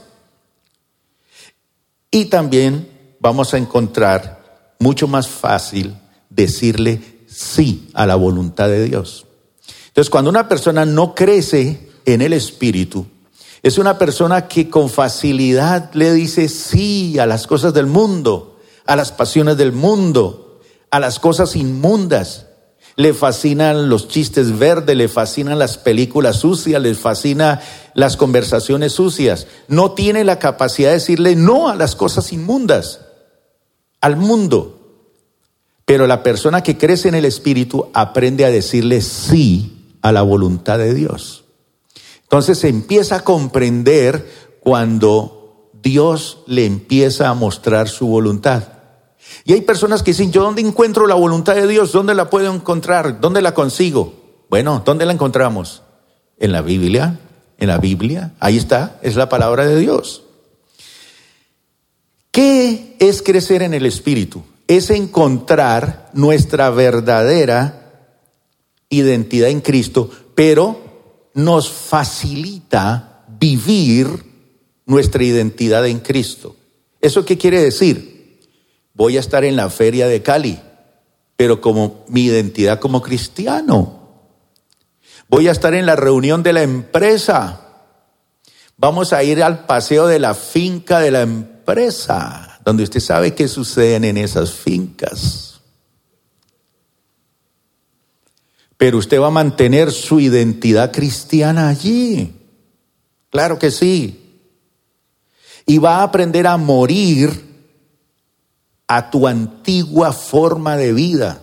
[2.12, 2.95] Y también
[3.26, 4.40] vamos a encontrar
[4.78, 5.96] mucho más fácil
[6.30, 9.26] decirle sí a la voluntad de Dios.
[9.88, 13.04] Entonces, cuando una persona no crece en el Espíritu,
[13.64, 18.94] es una persona que con facilidad le dice sí a las cosas del mundo, a
[18.94, 20.60] las pasiones del mundo,
[20.92, 22.46] a las cosas inmundas.
[22.94, 27.58] Le fascinan los chistes verdes, le fascinan las películas sucias, le fascinan
[27.94, 29.48] las conversaciones sucias.
[29.66, 33.00] No tiene la capacidad de decirle no a las cosas inmundas,
[34.00, 34.72] al mundo.
[35.84, 40.78] Pero la persona que crece en el Espíritu aprende a decirle sí a la voluntad
[40.78, 41.44] de Dios.
[42.22, 48.64] Entonces se empieza a comprender cuando Dios le empieza a mostrar su voluntad.
[49.44, 51.92] Y hay personas que dicen, ¿yo dónde encuentro la voluntad de Dios?
[51.92, 53.20] ¿Dónde la puedo encontrar?
[53.20, 54.14] ¿Dónde la consigo?
[54.50, 55.82] Bueno, ¿dónde la encontramos?
[56.38, 57.20] En la Biblia,
[57.58, 60.25] en la Biblia, ahí está, es la palabra de Dios.
[62.36, 64.42] ¿Qué es crecer en el Espíritu?
[64.68, 68.10] Es encontrar nuestra verdadera
[68.90, 74.06] identidad en Cristo, pero nos facilita vivir
[74.84, 76.56] nuestra identidad en Cristo.
[77.00, 78.42] ¿Eso qué quiere decir?
[78.92, 80.60] Voy a estar en la feria de Cali,
[81.38, 84.10] pero como mi identidad como cristiano.
[85.30, 87.62] Voy a estar en la reunión de la empresa.
[88.76, 91.55] Vamos a ir al paseo de la finca de la empresa,
[92.64, 95.60] donde usted sabe qué suceden en esas fincas.
[98.76, 102.34] Pero usted va a mantener su identidad cristiana allí.
[103.30, 104.40] Claro que sí.
[105.66, 107.44] Y va a aprender a morir
[108.86, 111.42] a tu antigua forma de vida.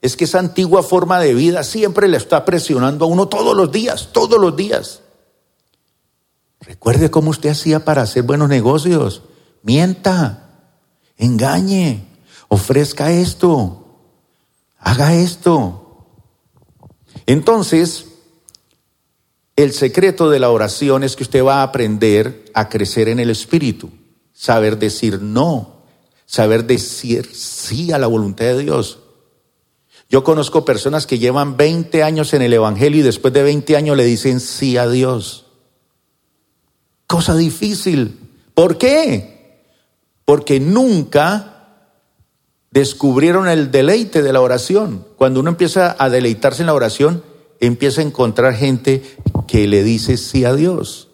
[0.00, 3.72] Es que esa antigua forma de vida siempre le está presionando a uno todos los
[3.72, 5.00] días, todos los días.
[6.60, 9.22] Recuerde cómo usted hacía para hacer buenos negocios.
[9.64, 10.68] Mienta,
[11.16, 12.06] engañe,
[12.48, 13.96] ofrezca esto,
[14.78, 16.04] haga esto.
[17.24, 18.04] Entonces,
[19.56, 23.30] el secreto de la oración es que usted va a aprender a crecer en el
[23.30, 23.90] Espíritu,
[24.34, 25.84] saber decir no,
[26.26, 28.98] saber decir sí a la voluntad de Dios.
[30.10, 33.96] Yo conozco personas que llevan 20 años en el Evangelio y después de 20 años
[33.96, 35.46] le dicen sí a Dios.
[37.06, 38.18] Cosa difícil.
[38.52, 39.33] ¿Por qué?
[40.24, 41.54] Porque nunca
[42.70, 45.06] descubrieron el deleite de la oración.
[45.16, 47.22] Cuando uno empieza a deleitarse en la oración,
[47.60, 49.02] empieza a encontrar gente
[49.46, 51.08] que le dice sí a Dios,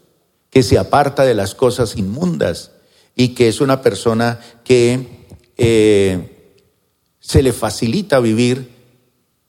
[0.49, 2.73] que se aparta de las cosas inmundas
[3.15, 5.27] y que es una persona que
[5.59, 6.57] eh,
[7.21, 8.71] se le facilita vivir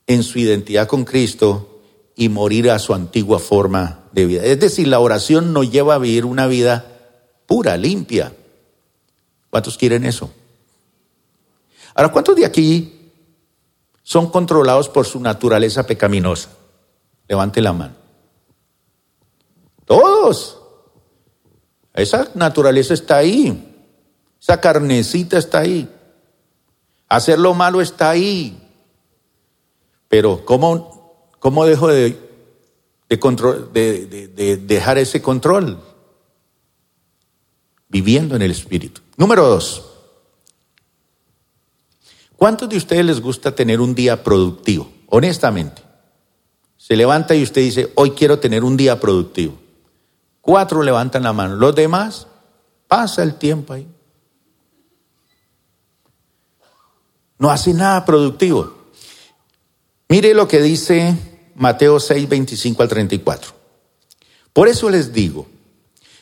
[0.07, 1.81] en su identidad con Cristo
[2.15, 4.43] y morir a su antigua forma de vida.
[4.43, 6.85] Es decir, la oración nos lleva a vivir una vida
[7.45, 8.33] pura, limpia.
[9.51, 10.31] ¿Cuántos quieren eso?
[11.93, 13.11] Ahora, ¿cuántos de aquí
[14.01, 16.49] son controlados por su naturaleza pecaminosa?
[17.27, 17.93] Levante la mano.
[19.85, 20.57] Todos.
[21.93, 23.89] Esa naturaleza está ahí.
[24.41, 25.89] Esa carnecita está ahí.
[27.09, 28.57] Hacer lo malo está ahí.
[30.07, 32.17] Pero ¿cómo, cómo dejo de,
[33.09, 35.90] de, de dejar ese control?
[37.91, 39.01] Viviendo en el Espíritu.
[39.17, 39.85] Número dos.
[42.37, 44.91] ¿Cuántos de ustedes les gusta tener un día productivo?
[45.07, 45.83] Honestamente.
[46.77, 49.59] Se levanta y usted dice, hoy quiero tener un día productivo.
[50.41, 51.55] Cuatro levantan la mano.
[51.55, 52.25] Los demás,
[52.87, 53.87] pasa el tiempo ahí.
[57.37, 58.75] No hace nada productivo.
[60.09, 61.15] Mire lo que dice
[61.55, 63.51] Mateo 6, 25 al 34.
[64.53, 65.47] Por eso les digo,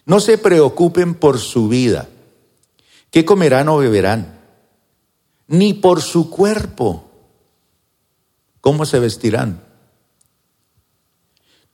[0.05, 2.07] no se preocupen por su vida,
[3.11, 4.39] qué comerán o beberán
[5.49, 7.05] ni por su cuerpo.
[8.61, 9.63] ¿Cómo se vestirán?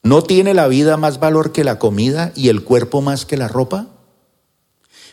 [0.02, 3.48] ¿No tiene la vida más valor que la comida y el cuerpo más que la
[3.48, 3.88] ropa?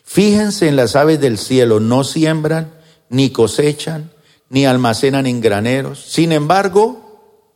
[0.04, 2.72] Fíjense en las aves del cielo, no siembran,
[3.08, 4.12] ni cosechan,
[4.48, 6.04] ni almacenan en graneros.
[6.04, 7.48] Sin embargo,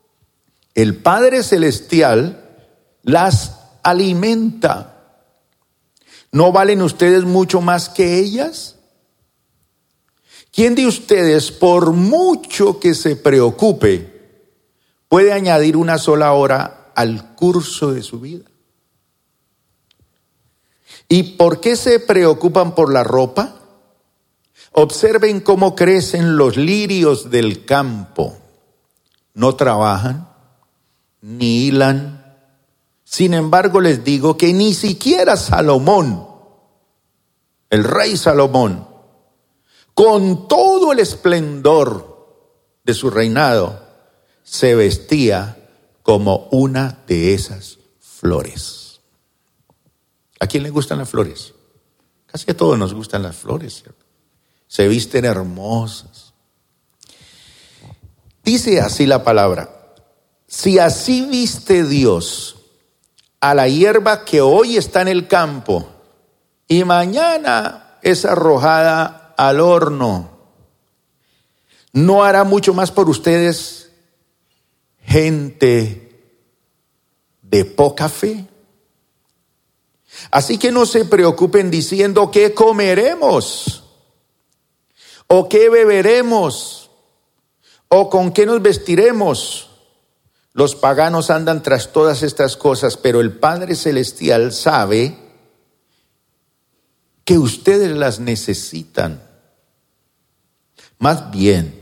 [0.75, 2.43] el Padre Celestial
[3.03, 4.96] las alimenta.
[6.33, 8.77] ¿No valen ustedes mucho más que ellas?
[10.53, 14.41] ¿Quién de ustedes, por mucho que se preocupe,
[15.09, 18.45] puede añadir una sola hora al curso de su vida?
[21.09, 23.55] ¿Y por qué se preocupan por la ropa?
[24.73, 28.37] Observen cómo crecen los lirios del campo.
[29.35, 30.29] No trabajan,
[31.21, 32.26] ni hilan.
[33.09, 36.27] Sin embargo, les digo que ni siquiera Salomón,
[37.71, 38.85] el rey Salomón,
[39.95, 43.81] con todo el esplendor de su reinado,
[44.43, 45.57] se vestía
[46.03, 49.01] como una de esas flores.
[50.41, 51.55] ¿A quién le gustan las flores?
[52.27, 54.05] Casi a todos nos gustan las flores, ¿cierto?
[54.67, 56.35] Se visten hermosas.
[58.43, 59.95] Dice así la palabra,
[60.49, 62.56] si así viste Dios
[63.51, 65.89] a la hierba que hoy está en el campo
[66.67, 70.31] y mañana es arrojada al horno,
[71.93, 73.93] ¿no hará mucho más por ustedes
[75.01, 76.29] gente
[77.41, 78.49] de poca fe?
[80.33, 83.85] Así que no se preocupen diciendo qué comeremos
[85.29, 86.91] o qué beberemos
[87.87, 89.71] o con qué nos vestiremos.
[90.57, 95.15] Los paganos andan tras todas estas cosas, pero el Padre Celestial sabe
[97.27, 99.23] que ustedes las necesitan.
[100.99, 101.79] Más bien,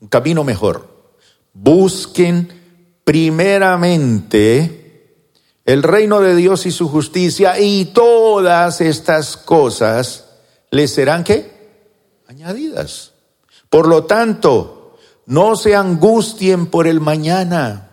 [0.00, 1.14] un camino mejor.
[1.54, 2.52] Busquen
[3.04, 5.16] primeramente
[5.64, 10.26] el reino de Dios y su justicia y todas estas cosas
[10.70, 11.24] les serán?
[12.28, 13.12] Añadidas.
[13.70, 14.79] Por lo tanto,
[15.30, 17.88] no se angustien por el mañana,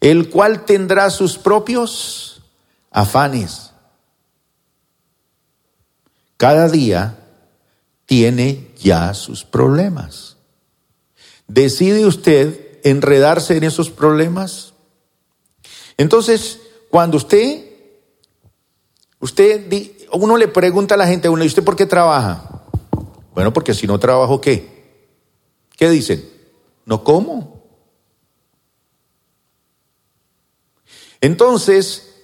[0.00, 2.42] el cual tendrá sus propios
[2.90, 3.70] afanes.
[6.36, 7.16] Cada día
[8.04, 10.38] tiene ya sus problemas.
[11.46, 14.74] ¿Decide usted enredarse en esos problemas?
[15.96, 16.58] Entonces,
[16.90, 17.64] cuando usted,
[19.20, 19.72] usted,
[20.10, 22.64] uno le pregunta a la gente, uno, ¿y usted por qué trabaja?
[23.34, 24.75] Bueno, porque si no trabajo, ¿qué?
[25.76, 26.28] ¿Qué dicen?
[26.84, 27.62] No como.
[31.20, 32.14] Entonces,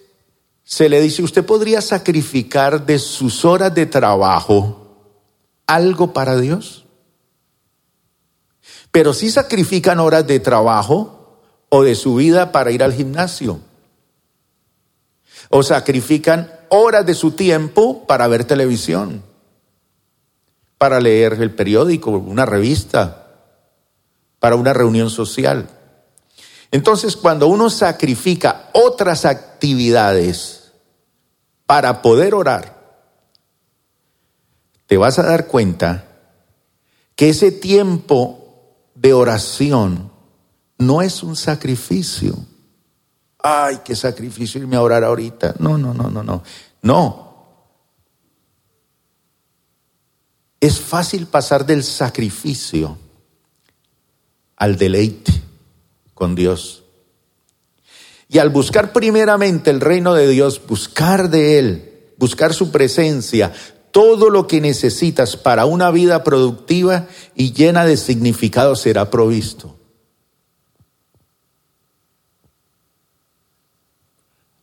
[0.65, 4.79] se le dice, usted podría sacrificar de sus horas de trabajo
[5.67, 6.87] algo para Dios.
[8.91, 11.39] Pero si sacrifican horas de trabajo
[11.69, 13.61] o de su vida para ir al gimnasio.
[15.49, 19.23] O sacrifican horas de su tiempo para ver televisión,
[20.79, 23.22] para leer el periódico, una revista,
[24.43, 25.69] para una reunión social.
[26.73, 30.73] Entonces, cuando uno sacrifica otras actividades
[31.65, 32.77] para poder orar,
[34.89, 36.07] te vas a dar cuenta
[37.15, 40.11] que ese tiempo de oración
[40.77, 42.35] no es un sacrificio.
[43.39, 45.55] Ay, qué sacrificio irme a orar ahorita.
[45.61, 46.43] No, no, no, no, no.
[46.83, 47.47] No.
[50.59, 52.99] Es fácil pasar del sacrificio
[54.63, 55.33] al deleite
[56.15, 56.85] con Dios.
[58.29, 63.53] Y al buscar primeramente el reino de Dios, buscar de Él, buscar su presencia,
[63.91, 69.77] todo lo que necesitas para una vida productiva y llena de significado será provisto.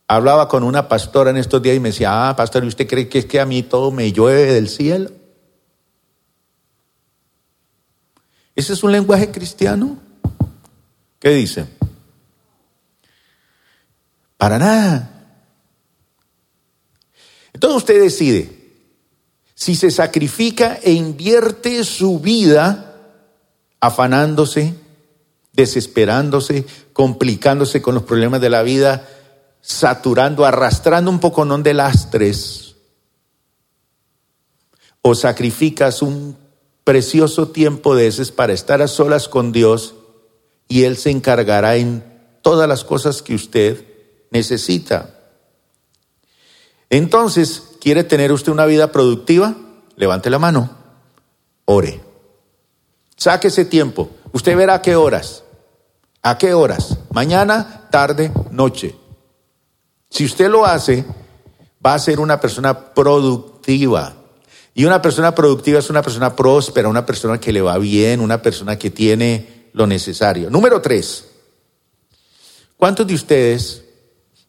[0.08, 3.10] Hablaba con una pastora en estos días y me decía, ah, pastor, ¿y usted cree
[3.10, 5.19] que es que a mí todo me llueve del cielo?
[8.54, 9.98] ¿Ese es un lenguaje cristiano?
[11.18, 11.66] ¿Qué dice?
[14.36, 15.10] Para nada.
[17.52, 18.60] Entonces usted decide
[19.54, 22.96] si se sacrifica e invierte su vida
[23.78, 24.74] afanándose,
[25.52, 29.06] desesperándose, complicándose con los problemas de la vida,
[29.60, 32.76] saturando, arrastrando un poco non de lastres,
[35.02, 36.36] o sacrificas un
[36.84, 39.94] precioso tiempo de ese para estar a solas con Dios
[40.68, 42.04] y Él se encargará en
[42.42, 43.84] todas las cosas que usted
[44.30, 45.16] necesita.
[46.88, 49.54] Entonces, ¿quiere tener usted una vida productiva?
[49.96, 50.70] Levante la mano,
[51.64, 52.00] ore.
[53.16, 54.10] Saque ese tiempo.
[54.32, 55.44] Usted verá a qué horas.
[56.22, 56.98] ¿A qué horas?
[57.10, 58.96] Mañana, tarde, noche.
[60.08, 61.04] Si usted lo hace,
[61.84, 64.14] va a ser una persona productiva.
[64.74, 68.40] Y una persona productiva es una persona próspera, una persona que le va bien, una
[68.40, 70.50] persona que tiene lo necesario.
[70.50, 71.26] Número tres,
[72.76, 73.84] ¿cuántos de ustedes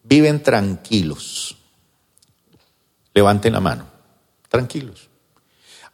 [0.03, 1.57] viven tranquilos?
[3.13, 3.88] Levanten la mano.
[4.47, 5.09] Tranquilos.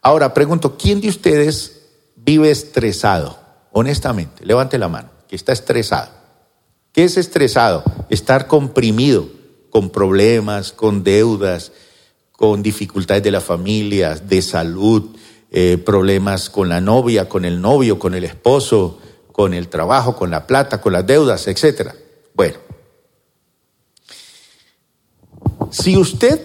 [0.02, 1.82] Ahora pregunto, ¿quién de ustedes
[2.16, 3.38] vive estresado?
[3.72, 6.10] Honestamente, levante la mano, que está estresado.
[6.92, 7.84] ¿Qué es estresado?
[8.08, 9.28] Estar comprimido,
[9.70, 11.72] con problemas, con deudas,
[12.38, 15.16] con dificultades de la familia, de salud,
[15.50, 19.00] eh, problemas con la novia, con el novio, con el esposo,
[19.32, 21.94] con el trabajo, con la plata, con las deudas, etc.
[22.34, 22.58] Bueno,
[25.72, 26.40] si usted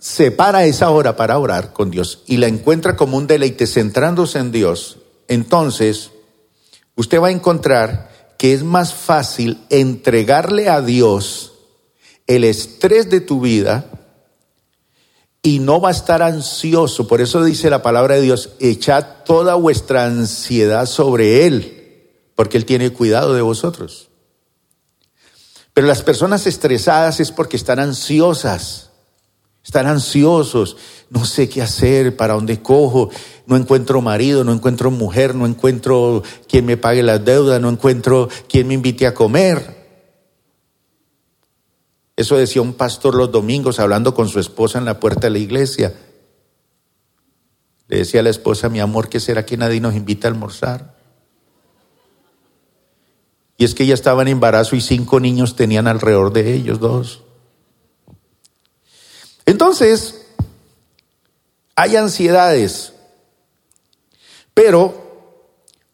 [0.00, 4.40] se para esa hora para orar con Dios y la encuentra como un deleite centrándose
[4.40, 6.10] en Dios, entonces
[6.96, 11.52] usted va a encontrar que es más fácil entregarle a Dios
[12.26, 13.92] el estrés de tu vida
[15.46, 17.06] y no va a estar ansioso.
[17.06, 21.76] Por eso dice la palabra de Dios, echad toda vuestra ansiedad sobre Él
[22.34, 24.08] porque Él tiene cuidado de vosotros.
[25.72, 28.90] Pero las personas estresadas es porque están ansiosas,
[29.64, 30.76] están ansiosos,
[31.10, 33.10] no sé qué hacer, para dónde cojo,
[33.46, 38.28] no encuentro marido, no encuentro mujer, no encuentro quien me pague las deudas, no encuentro
[38.48, 39.75] quien me invite a comer.
[42.16, 45.38] Eso decía un pastor los domingos hablando con su esposa en la puerta de la
[45.38, 45.94] iglesia.
[47.88, 50.96] Le decía a la esposa, mi amor, ¿qué será que nadie nos invita a almorzar?
[53.58, 57.22] Y es que ella estaba en embarazo y cinco niños tenían alrededor de ellos, dos.
[59.44, 60.26] Entonces,
[61.76, 62.94] hay ansiedades,
[64.54, 65.06] pero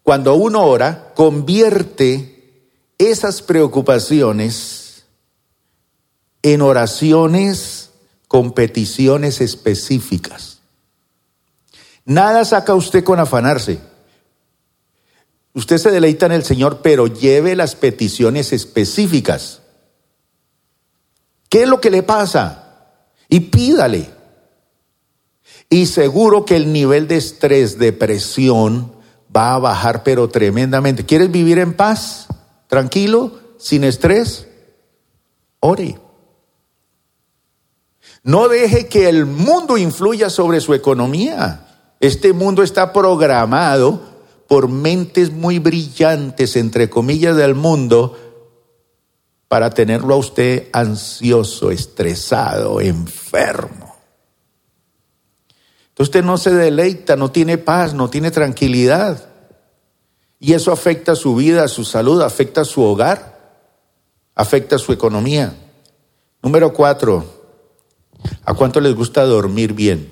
[0.02, 4.81] cuando uno ora, convierte esas preocupaciones
[6.42, 7.90] en oraciones
[8.28, 10.60] con peticiones específicas.
[12.04, 13.78] Nada saca usted con afanarse.
[15.54, 19.60] Usted se deleita en el Señor, pero lleve las peticiones específicas.
[21.48, 22.96] ¿Qué es lo que le pasa?
[23.28, 24.10] Y pídale.
[25.68, 28.92] Y seguro que el nivel de estrés, de presión,
[29.34, 31.04] va a bajar, pero tremendamente.
[31.04, 32.28] ¿Quieres vivir en paz?
[32.66, 34.48] Tranquilo, sin estrés.
[35.60, 36.01] Ore.
[38.22, 41.66] No deje que el mundo influya sobre su economía.
[41.98, 44.00] Este mundo está programado
[44.46, 48.18] por mentes muy brillantes, entre comillas, del mundo,
[49.48, 53.96] para tenerlo a usted ansioso, estresado, enfermo.
[55.88, 59.28] Entonces usted no se deleita, no tiene paz, no tiene tranquilidad.
[60.38, 63.58] Y eso afecta su vida, su salud, afecta su hogar,
[64.34, 65.54] afecta su economía.
[66.42, 67.41] Número cuatro,
[68.44, 70.10] ¿a cuánto les gusta dormir bien?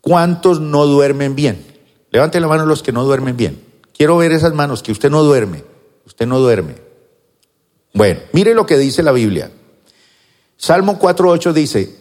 [0.00, 1.64] ¿Cuántos no duermen bien?
[2.10, 3.62] Levante la mano los que no duermen bien.
[3.96, 5.64] Quiero ver esas manos que usted no duerme.
[6.06, 6.76] Usted no duerme.
[7.92, 9.50] Bueno, mire lo que dice la Biblia.
[10.56, 11.96] Salmo 4.8 dice,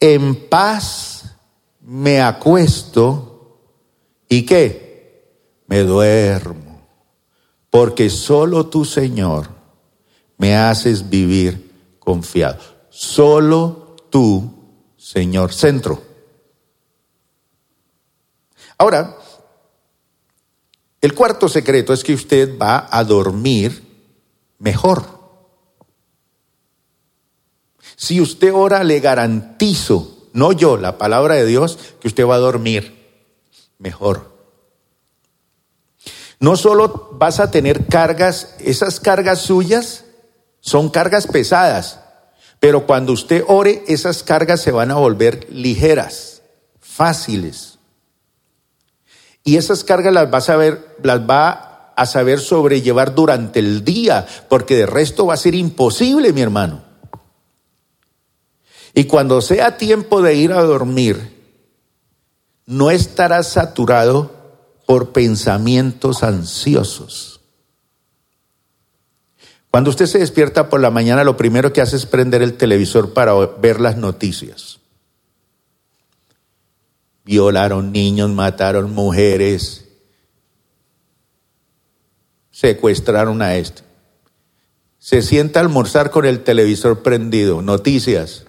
[0.00, 1.36] en paz
[1.80, 3.58] me acuesto
[4.28, 5.64] y qué?
[5.66, 6.86] Me duermo.
[7.70, 9.48] Porque solo tú, Señor,
[10.38, 12.73] me haces vivir confiado.
[12.96, 14.54] Solo tú,
[14.96, 15.52] Señor.
[15.52, 16.00] Centro.
[18.78, 19.16] Ahora,
[21.00, 23.82] el cuarto secreto es que usted va a dormir
[24.60, 25.04] mejor.
[27.96, 32.38] Si usted ora, le garantizo, no yo, la palabra de Dios, que usted va a
[32.38, 32.94] dormir
[33.78, 34.32] mejor.
[36.38, 40.04] No solo vas a tener cargas, esas cargas suyas
[40.60, 42.03] son cargas pesadas,
[42.64, 46.40] pero cuando usted ore, esas cargas se van a volver ligeras,
[46.80, 47.78] fáciles.
[49.44, 54.26] Y esas cargas las vas a ver, las va a saber sobrellevar durante el día,
[54.48, 56.82] porque de resto va a ser imposible, mi hermano.
[58.94, 61.44] Y cuando sea tiempo de ir a dormir,
[62.64, 64.30] no estarás saturado
[64.86, 67.33] por pensamientos ansiosos.
[69.74, 73.12] Cuando usted se despierta por la mañana, lo primero que hace es prender el televisor
[73.12, 74.78] para ver las noticias
[77.24, 79.86] violaron niños, mataron mujeres,
[82.50, 83.82] secuestraron a este.
[84.98, 88.44] Se sienta a almorzar con el televisor prendido, noticias.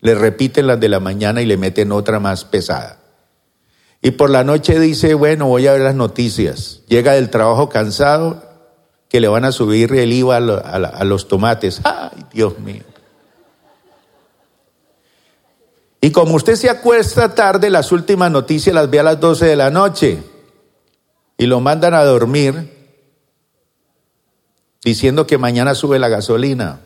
[0.00, 3.00] Le repiten las de la mañana y le meten otra más pesada.
[4.00, 6.82] Y por la noche dice, bueno, voy a ver las noticias.
[6.86, 8.47] Llega del trabajo cansado
[9.08, 11.80] que le van a subir el IVA a los tomates.
[11.84, 12.84] Ay, Dios mío.
[16.00, 19.56] Y como usted se acuesta tarde, las últimas noticias las ve a las 12 de
[19.56, 20.22] la noche
[21.36, 22.78] y lo mandan a dormir
[24.84, 26.80] diciendo que mañana sube la gasolina.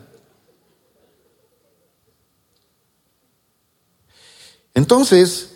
[4.73, 5.55] Entonces,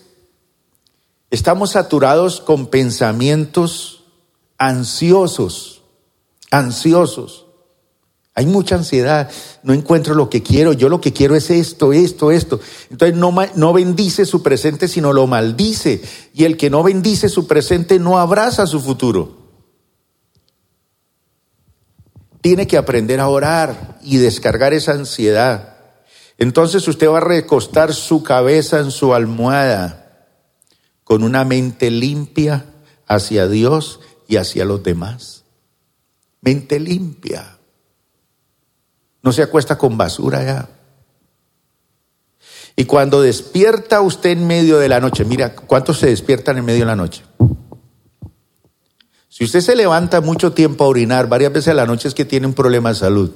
[1.31, 4.03] estamos saturados con pensamientos
[4.57, 5.76] ansiosos,
[6.51, 7.45] ansiosos.
[8.33, 9.31] Hay mucha ansiedad,
[9.63, 12.59] no encuentro lo que quiero, yo lo que quiero es esto, esto, esto.
[12.91, 16.03] Entonces no, no bendice su presente, sino lo maldice.
[16.35, 19.47] Y el que no bendice su presente no abraza su futuro.
[22.41, 25.77] Tiene que aprender a orar y descargar esa ansiedad.
[26.37, 30.27] Entonces usted va a recostar su cabeza en su almohada
[31.03, 32.65] con una mente limpia
[33.07, 35.36] hacia Dios y hacia los demás.
[36.41, 37.57] Mente limpia.
[39.23, 40.69] No se acuesta con basura ya.
[42.75, 46.81] Y cuando despierta usted en medio de la noche, mira, ¿cuántos se despiertan en medio
[46.81, 47.23] de la noche?
[49.29, 52.25] Si usted se levanta mucho tiempo a orinar, varias veces a la noche es que
[52.25, 53.31] tiene un problema de salud.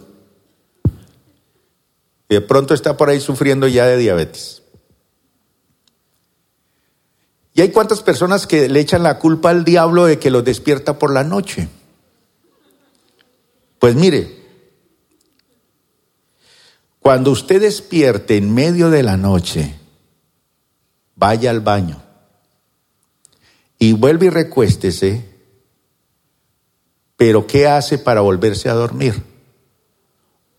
[2.29, 4.61] Y de pronto está por ahí sufriendo ya de diabetes.
[7.53, 10.97] Y hay cuántas personas que le echan la culpa al diablo de que los despierta
[10.97, 11.67] por la noche.
[13.81, 14.29] Pues mire,
[16.99, 19.73] cuando usted despierte en medio de la noche,
[21.15, 21.99] vaya al baño
[23.79, 25.25] y vuelve y recuéstese,
[27.17, 29.19] pero ¿qué hace para volverse a dormir?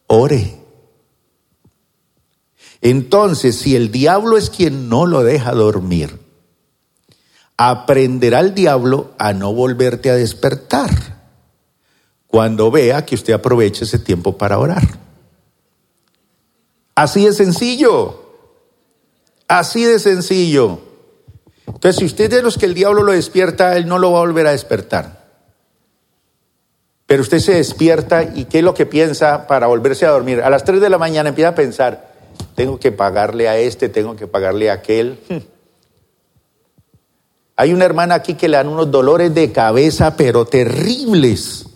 [0.09, 0.59] Ore.
[2.81, 6.19] Entonces, si el diablo es quien no lo deja dormir,
[7.57, 11.22] aprenderá el diablo a no volverte a despertar
[12.33, 14.83] cuando vea que usted aprovecha ese tiempo para orar.
[16.95, 18.23] Así de sencillo.
[19.47, 20.81] Así de sencillo.
[21.67, 24.21] Entonces, si usted es de los que el diablo lo despierta, él no lo va
[24.21, 25.27] a volver a despertar.
[27.05, 30.41] Pero usted se despierta y ¿qué es lo que piensa para volverse a dormir?
[30.41, 32.15] A las 3 de la mañana empieza a pensar,
[32.55, 35.21] tengo que pagarle a este, tengo que pagarle a aquel.
[37.57, 41.67] Hay una hermana aquí que le dan unos dolores de cabeza, pero terribles,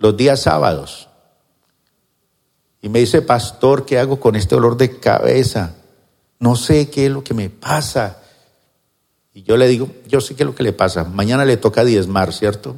[0.00, 1.08] los días sábados.
[2.82, 5.74] Y me dice, pastor, ¿qué hago con este dolor de cabeza?
[6.38, 8.22] No sé qué es lo que me pasa.
[9.34, 11.04] Y yo le digo, yo sé qué es lo que le pasa.
[11.04, 12.76] Mañana le toca diezmar, ¿cierto?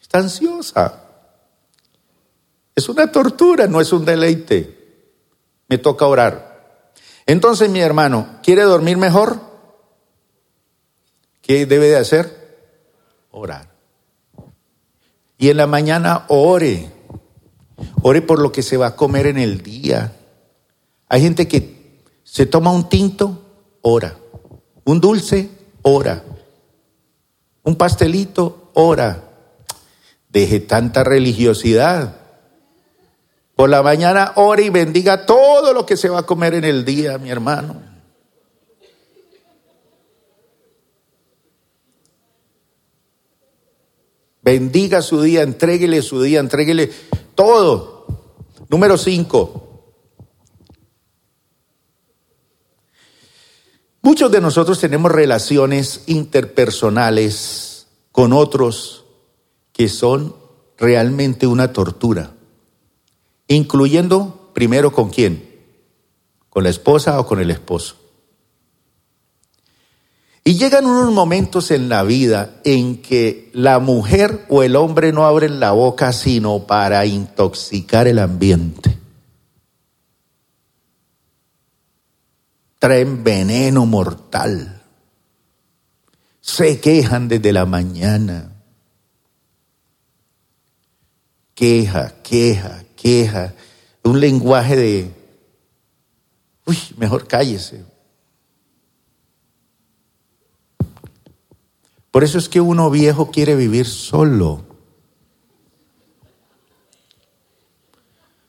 [0.00, 1.02] Está ansiosa.
[2.76, 4.78] Es una tortura, no es un deleite.
[5.66, 6.92] Me toca orar.
[7.26, 9.40] Entonces, mi hermano, ¿quiere dormir mejor?
[11.40, 12.58] ¿Qué debe de hacer?
[13.32, 13.71] Orar.
[15.42, 16.88] Y en la mañana ore.
[18.00, 20.12] Ore por lo que se va a comer en el día.
[21.08, 23.42] Hay gente que se toma un tinto,
[23.80, 24.16] ora.
[24.84, 25.50] Un dulce,
[25.82, 26.22] ora.
[27.64, 29.30] Un pastelito, ora.
[30.28, 32.18] Deje tanta religiosidad.
[33.56, 36.84] Por la mañana ore y bendiga todo lo que se va a comer en el
[36.84, 37.91] día, mi hermano.
[44.42, 46.90] Bendiga su día, entréguele su día, entréguele
[47.34, 48.06] todo.
[48.68, 49.68] Número cinco.
[54.02, 59.04] Muchos de nosotros tenemos relaciones interpersonales con otros
[59.72, 60.34] que son
[60.76, 62.34] realmente una tortura,
[63.46, 65.48] incluyendo primero con quién,
[66.50, 68.01] con la esposa o con el esposo.
[70.44, 75.24] Y llegan unos momentos en la vida en que la mujer o el hombre no
[75.24, 78.98] abren la boca sino para intoxicar el ambiente.
[82.80, 84.82] Traen veneno mortal.
[86.40, 88.50] Se quejan desde la mañana.
[91.54, 93.54] Queja, queja, queja.
[94.02, 95.14] Un lenguaje de,
[96.66, 97.91] uy, mejor cállese.
[102.12, 104.60] Por eso es que uno viejo quiere vivir solo.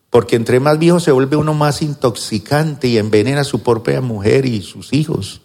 [0.09, 4.45] Porque entre más viejo se vuelve uno más intoxicante y envenena a su propia mujer
[4.45, 5.41] y sus hijos.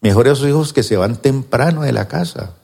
[0.00, 2.56] Mejor esos hijos que se van temprano de la casa.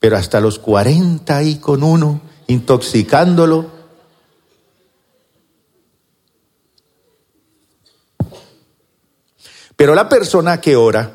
[0.00, 3.70] Pero hasta los 40 ahí con uno, intoxicándolo.
[9.76, 11.14] Pero la persona que ora,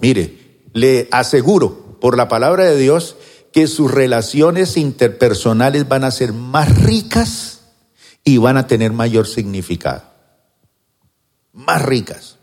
[0.00, 0.45] mire,
[0.76, 3.16] le aseguro por la palabra de Dios
[3.50, 7.62] que sus relaciones interpersonales van a ser más ricas
[8.24, 10.02] y van a tener mayor significado.
[11.54, 12.36] Más ricas.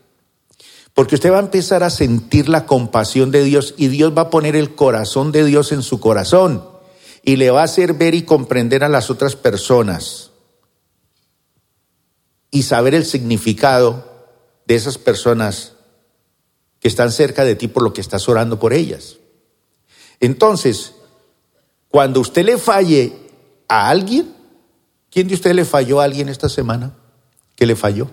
[0.94, 4.30] Porque usted va a empezar a sentir la compasión de Dios y Dios va a
[4.30, 6.66] poner el corazón de Dios en su corazón
[7.22, 10.32] y le va a hacer ver y comprender a las otras personas.
[12.50, 14.28] y saber el significado
[14.66, 15.73] de esas personas
[16.84, 19.16] que están cerca de ti por lo que estás orando por ellas.
[20.20, 20.92] Entonces,
[21.88, 23.14] cuando usted le falle
[23.68, 24.34] a alguien,
[25.10, 26.94] ¿quién de ustedes le falló a alguien esta semana?
[27.56, 28.10] ¿Qué le falló?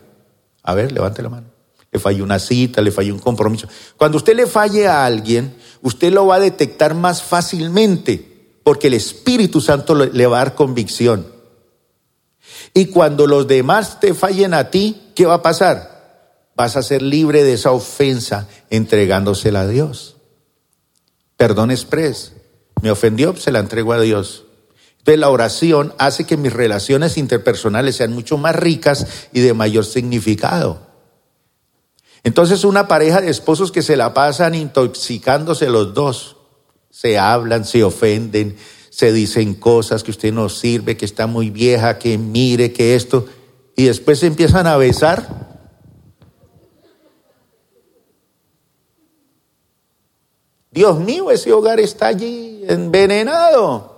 [0.64, 1.48] A ver, levante la mano.
[1.92, 3.68] Le falló una cita, le falló un compromiso.
[3.98, 8.94] Cuando usted le falle a alguien, usted lo va a detectar más fácilmente, porque el
[8.94, 11.28] Espíritu Santo le va a dar convicción.
[12.74, 15.91] Y cuando los demás te fallen a ti, ¿qué va a pasar?
[16.62, 20.18] Vas a ser libre de esa ofensa entregándosela a Dios.
[21.36, 22.34] Perdón express.
[22.84, 24.46] Me ofendió, se la entrego a Dios.
[25.00, 29.86] Entonces la oración hace que mis relaciones interpersonales sean mucho más ricas y de mayor
[29.86, 30.86] significado.
[32.24, 36.38] Entonces una pareja de esposos que se la pasan intoxicándose los dos,
[36.92, 38.56] se hablan, se ofenden,
[38.92, 43.26] se dicen cosas que usted no sirve, que está muy vieja, que mire, que esto,
[43.76, 45.51] y después se empiezan a besar.
[50.72, 53.92] Dios mío, ese hogar está allí envenenado.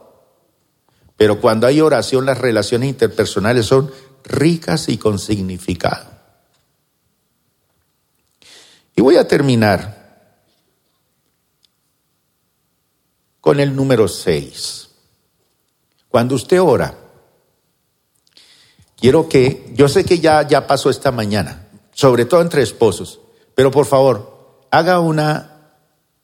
[1.16, 3.92] Pero cuando hay oración, las relaciones interpersonales son
[4.24, 6.12] ricas y con significado.
[8.96, 10.04] Y voy a terminar
[13.40, 14.90] con el número 6.
[16.10, 16.96] Cuando usted ora,
[18.96, 23.20] quiero que, yo sé que ya, ya pasó esta mañana, sobre todo entre esposos,
[23.54, 25.53] pero por favor, haga una,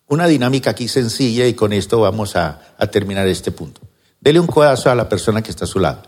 [0.09, 2.59] una dinámica aquí sencilla y con esto vamos a,
[2.91, 3.81] terminar este punto.
[4.19, 6.01] Dele un codazo a la persona que está a su lado.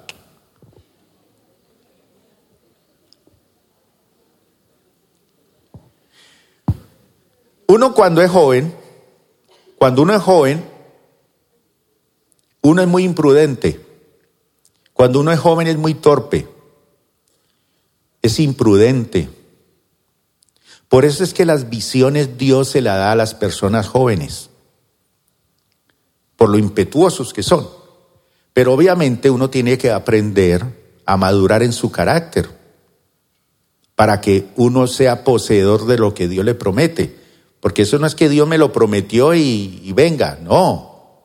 [7.68, 8.76] Uno cuando es joven,
[9.78, 10.66] cuando uno es joven,
[12.64, 13.80] uno es muy imprudente.
[14.94, 16.48] Cuando uno es joven es muy torpe.
[18.22, 19.30] Es imprudente.
[20.92, 24.50] Por eso es que las visiones Dios se las da a las personas jóvenes.
[26.36, 27.66] Por lo impetuosos que son.
[28.52, 32.50] Pero obviamente uno tiene que aprender a madurar en su carácter
[33.96, 37.16] para que uno sea poseedor de lo que Dios le promete.
[37.62, 41.22] Porque eso no es que Dios me lo prometió y, venga, no.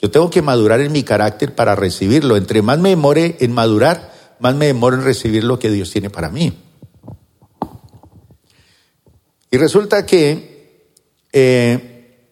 [0.00, 2.36] Yo tengo que madurar en mi carácter para recibirlo.
[2.36, 6.10] Entre más me demore en madurar, más me demoro en recibir lo que Dios tiene
[6.10, 6.61] para mí.
[9.52, 10.90] Y resulta que
[11.32, 12.26] eh,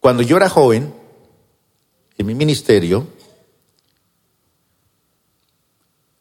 [0.00, 0.92] cuando yo era joven,
[2.18, 3.06] en mi ministerio,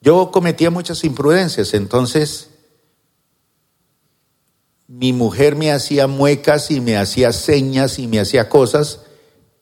[0.04, 2.50] Yo cometía muchas imprudencias, entonces
[4.88, 9.02] mi mujer me hacía muecas y me hacía señas y me hacía cosas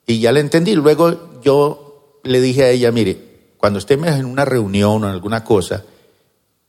[0.06, 0.74] y ya le entendí.
[0.74, 5.44] Luego yo le dije a ella, mire, cuando esté en una reunión o en alguna
[5.44, 5.84] cosa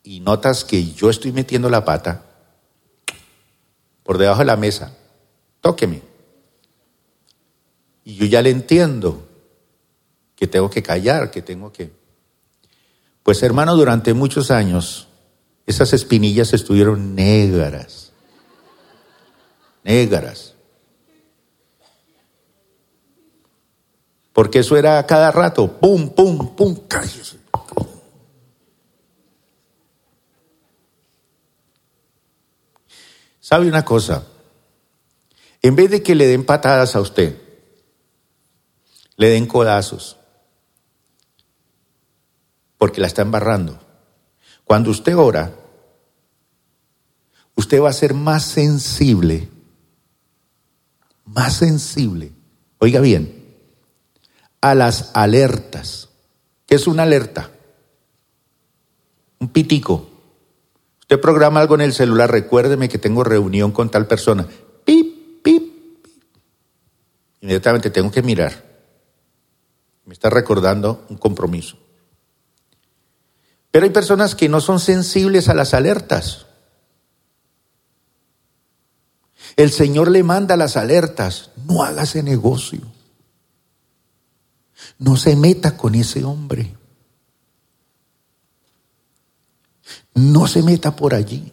[0.03, 2.25] y notas que yo estoy metiendo la pata
[4.11, 4.91] por debajo de la mesa,
[5.61, 6.01] tóqueme.
[8.03, 9.25] Y yo ya le entiendo
[10.35, 11.93] que tengo que callar, que tengo que...
[13.23, 15.07] Pues hermano, durante muchos años
[15.65, 18.11] esas espinillas estuvieron negras,
[19.85, 20.55] negras.
[24.33, 27.37] Porque eso era cada rato, pum, pum, pum, cállese.
[33.51, 34.25] ¿Sabe una cosa?
[35.61, 37.37] En vez de que le den patadas a usted,
[39.17, 40.15] le den codazos
[42.77, 43.77] porque la está embarrando.
[44.63, 45.53] Cuando usted ora,
[47.57, 49.49] usted va a ser más sensible,
[51.25, 52.31] más sensible,
[52.79, 53.53] oiga bien,
[54.61, 56.07] a las alertas.
[56.65, 57.51] ¿Qué es una alerta?
[59.39, 60.10] Un pitico.
[61.11, 64.47] Usted programa algo en el celular, recuérdeme que tengo reunión con tal persona.
[64.85, 66.23] Pip, pip, pip.
[67.41, 68.63] Inmediatamente tengo que mirar.
[70.05, 71.75] Me está recordando un compromiso.
[73.71, 76.45] Pero hay personas que no son sensibles a las alertas.
[79.57, 82.79] El Señor le manda las alertas, no haga ese negocio.
[84.97, 86.73] No se meta con ese hombre.
[90.13, 91.51] No se meta por allí.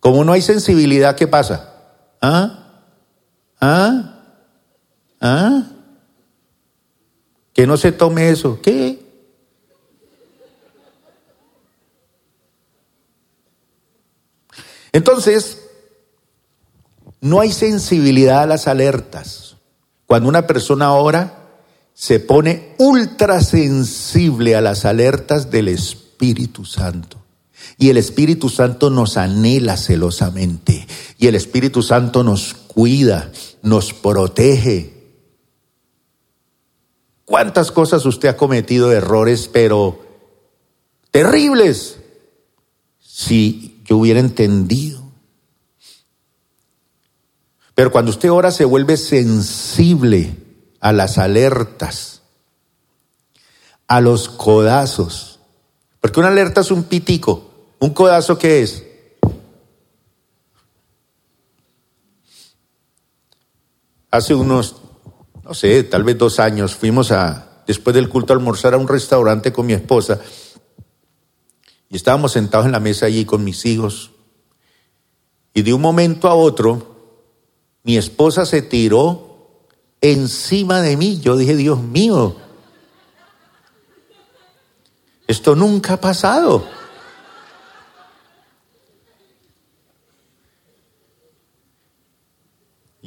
[0.00, 1.74] Como no hay sensibilidad, ¿qué pasa?
[2.20, 2.82] ¿Ah?
[3.60, 4.22] ¿Ah?
[5.20, 5.62] ¿Ah?
[7.52, 8.60] Que no se tome eso.
[8.62, 9.04] ¿Qué?
[14.92, 15.62] Entonces,
[17.20, 19.56] no hay sensibilidad a las alertas.
[20.06, 21.48] Cuando una persona ora,
[21.92, 27.25] se pone ultra sensible a las alertas del Espíritu Santo.
[27.78, 30.86] Y el Espíritu Santo nos anhela celosamente.
[31.18, 33.30] Y el Espíritu Santo nos cuida,
[33.62, 34.96] nos protege.
[37.24, 40.00] ¿Cuántas cosas usted ha cometido errores, pero
[41.10, 41.98] terribles?
[43.00, 45.06] Si yo hubiera entendido.
[47.74, 50.34] Pero cuando usted ora se vuelve sensible
[50.80, 52.22] a las alertas,
[53.86, 55.40] a los codazos.
[56.00, 57.45] Porque una alerta es un pitico.
[57.78, 58.84] ¿Un codazo qué es?
[64.10, 64.76] Hace unos,
[65.44, 68.88] no sé, tal vez dos años, fuimos a, después del culto, a almorzar a un
[68.88, 70.20] restaurante con mi esposa.
[71.90, 74.12] Y estábamos sentados en la mesa allí con mis hijos.
[75.52, 76.96] Y de un momento a otro,
[77.82, 79.66] mi esposa se tiró
[80.00, 81.20] encima de mí.
[81.20, 82.36] Yo dije, Dios mío,
[85.26, 86.66] esto nunca ha pasado.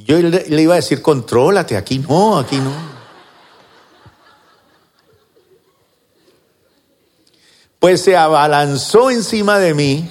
[0.10, 2.74] Yo le, iba a decir, contrólate, aquí no, aquí no.
[7.78, 10.10] Pues se abalanzó encima de mí,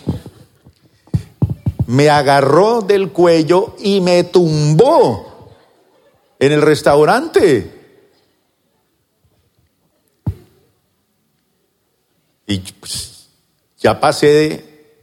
[1.88, 5.50] me agarró del cuello y me tumbó
[6.38, 7.68] en el restaurante.
[12.46, 13.26] Y pues,
[13.78, 14.94] ya pasé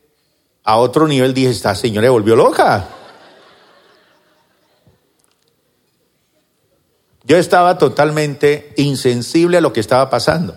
[0.64, 2.96] a otro nivel, dije, esta señora volvió loca.
[7.26, 10.56] Yo estaba totalmente insensible a lo que estaba pasando.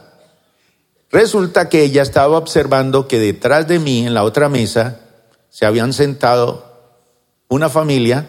[1.10, 5.00] Resulta que ella estaba observando que detrás de mí, en la otra mesa,
[5.48, 6.68] se habían sentado
[7.48, 8.28] una familia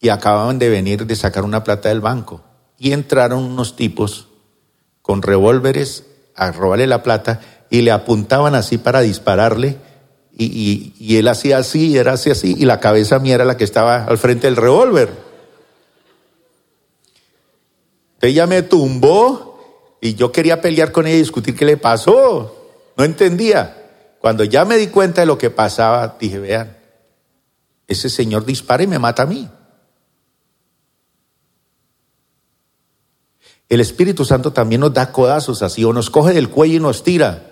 [0.00, 2.42] y acababan de venir de sacar una plata del banco.
[2.78, 4.28] Y entraron unos tipos
[5.02, 9.76] con revólveres a robarle la plata y le apuntaban así para dispararle.
[10.38, 13.64] Y, él hacía así, y era así, así, y la cabeza mía era la que
[13.64, 15.25] estaba al frente del revólver.
[18.20, 22.54] Ella me tumbó y yo quería pelear con ella y discutir qué le pasó.
[22.96, 23.82] No entendía.
[24.20, 26.76] Cuando ya me di cuenta de lo que pasaba, dije, vean,
[27.86, 29.48] ese señor dispara y me mata a mí.
[33.68, 37.02] El Espíritu Santo también nos da codazos así, o nos coge del cuello y nos
[37.02, 37.50] tira.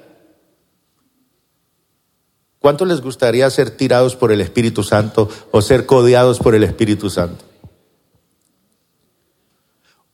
[2.60, 7.10] ¿Cuánto les gustaría ser tirados por el Espíritu Santo o ser codeados por el Espíritu
[7.10, 7.44] Santo?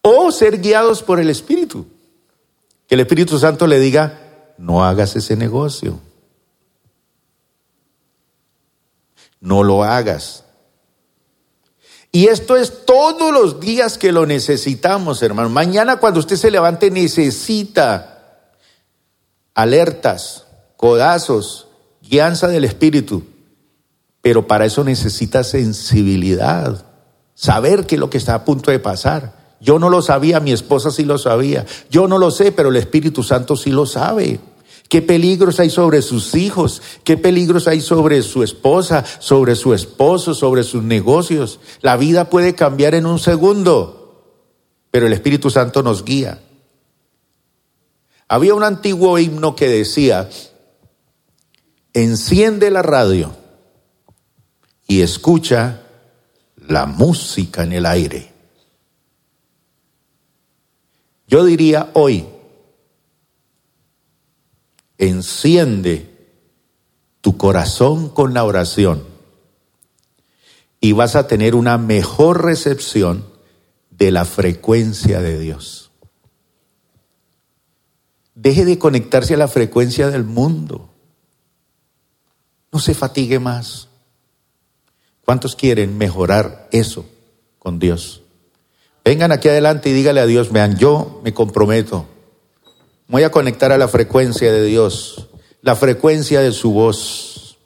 [0.03, 1.87] O ser guiados por el Espíritu.
[2.87, 5.99] Que el Espíritu Santo le diga, no hagas ese negocio.
[9.41, 10.45] No lo hagas.
[12.13, 15.49] Y esto es todos los días que lo necesitamos, hermano.
[15.49, 18.51] Mañana cuando usted se levante necesita
[19.55, 20.47] alertas,
[20.77, 21.69] codazos,
[22.03, 23.25] guianza del Espíritu.
[24.21, 26.85] Pero para eso necesita sensibilidad,
[27.35, 29.40] saber qué es lo que está a punto de pasar.
[29.61, 31.67] Yo no lo sabía, mi esposa sí lo sabía.
[31.91, 34.41] Yo no lo sé, pero el Espíritu Santo sí lo sabe.
[34.89, 36.83] ¿Qué peligros hay sobre sus hijos?
[37.05, 41.61] ¿Qué peligros hay sobre su esposa, sobre su esposo, sobre sus negocios?
[41.81, 44.47] La vida puede cambiar en un segundo,
[44.91, 46.41] pero el Espíritu Santo nos guía.
[48.27, 50.29] Había un antiguo himno que decía,
[51.93, 53.33] enciende la radio
[54.89, 55.83] y escucha
[56.57, 58.30] la música en el aire.
[61.31, 62.27] Yo diría hoy,
[64.99, 66.11] enciende
[67.21, 69.05] tu corazón con la oración
[70.81, 73.25] y vas a tener una mejor recepción
[73.93, 75.93] de la frecuencia de Dios.
[78.35, 80.91] Deje de conectarse a la frecuencia del mundo.
[82.73, 83.87] No se fatigue más.
[85.25, 87.07] ¿Cuántos quieren mejorar eso
[87.61, 88.21] con Dios?
[89.11, 92.07] Vengan aquí adelante y dígale a Dios, vean, yo me comprometo.
[93.09, 95.27] Voy a conectar a la frecuencia de Dios,
[95.63, 97.59] la frecuencia de su voz.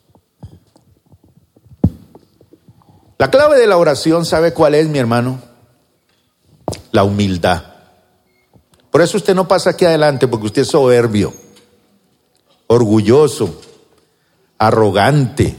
[3.19, 5.39] La clave de la oración, ¿sabe cuál es, mi hermano?
[6.91, 7.63] La humildad.
[8.89, 11.31] Por eso usted no pasa aquí adelante, porque usted es soberbio,
[12.65, 13.61] orgulloso,
[14.57, 15.55] arrogante.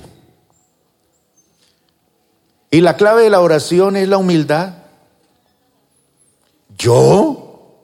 [2.72, 4.85] Y la clave de la oración es la humildad.
[6.76, 7.82] ¿Yo?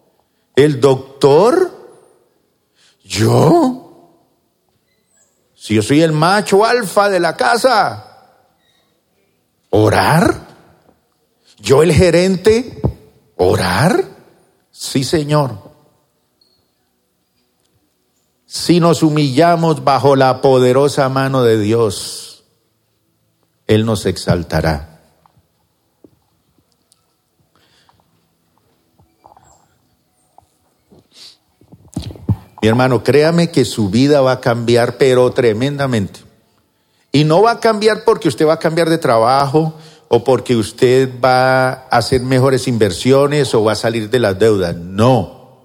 [0.54, 1.70] ¿El doctor?
[3.04, 3.82] ¿Yo?
[5.54, 8.08] Si yo soy el macho alfa de la casa.
[9.70, 10.48] ¿Orar?
[11.58, 12.80] ¿Yo el gerente?
[13.36, 14.04] ¿Orar?
[14.70, 15.72] Sí, Señor.
[18.52, 22.44] si nos humillamos bajo la poderosa mano de Dios,
[23.66, 24.91] Él nos exaltará.
[32.62, 36.20] Mi hermano, créame que su vida va a cambiar, pero tremendamente.
[37.10, 39.74] Y no va a cambiar porque usted va a cambiar de trabajo
[40.06, 44.76] o porque usted va a hacer mejores inversiones o va a salir de las deudas.
[44.76, 45.58] No.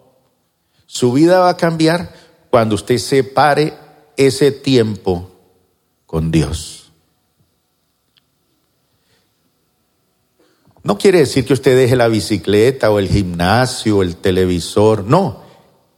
[0.88, 2.14] Su vida va a cambiar
[2.50, 3.76] cuando usted separe
[4.18, 5.30] ese tiempo
[6.08, 6.92] con Dios.
[10.82, 15.47] No quiere decir que usted deje la bicicleta o el gimnasio o el televisor, no.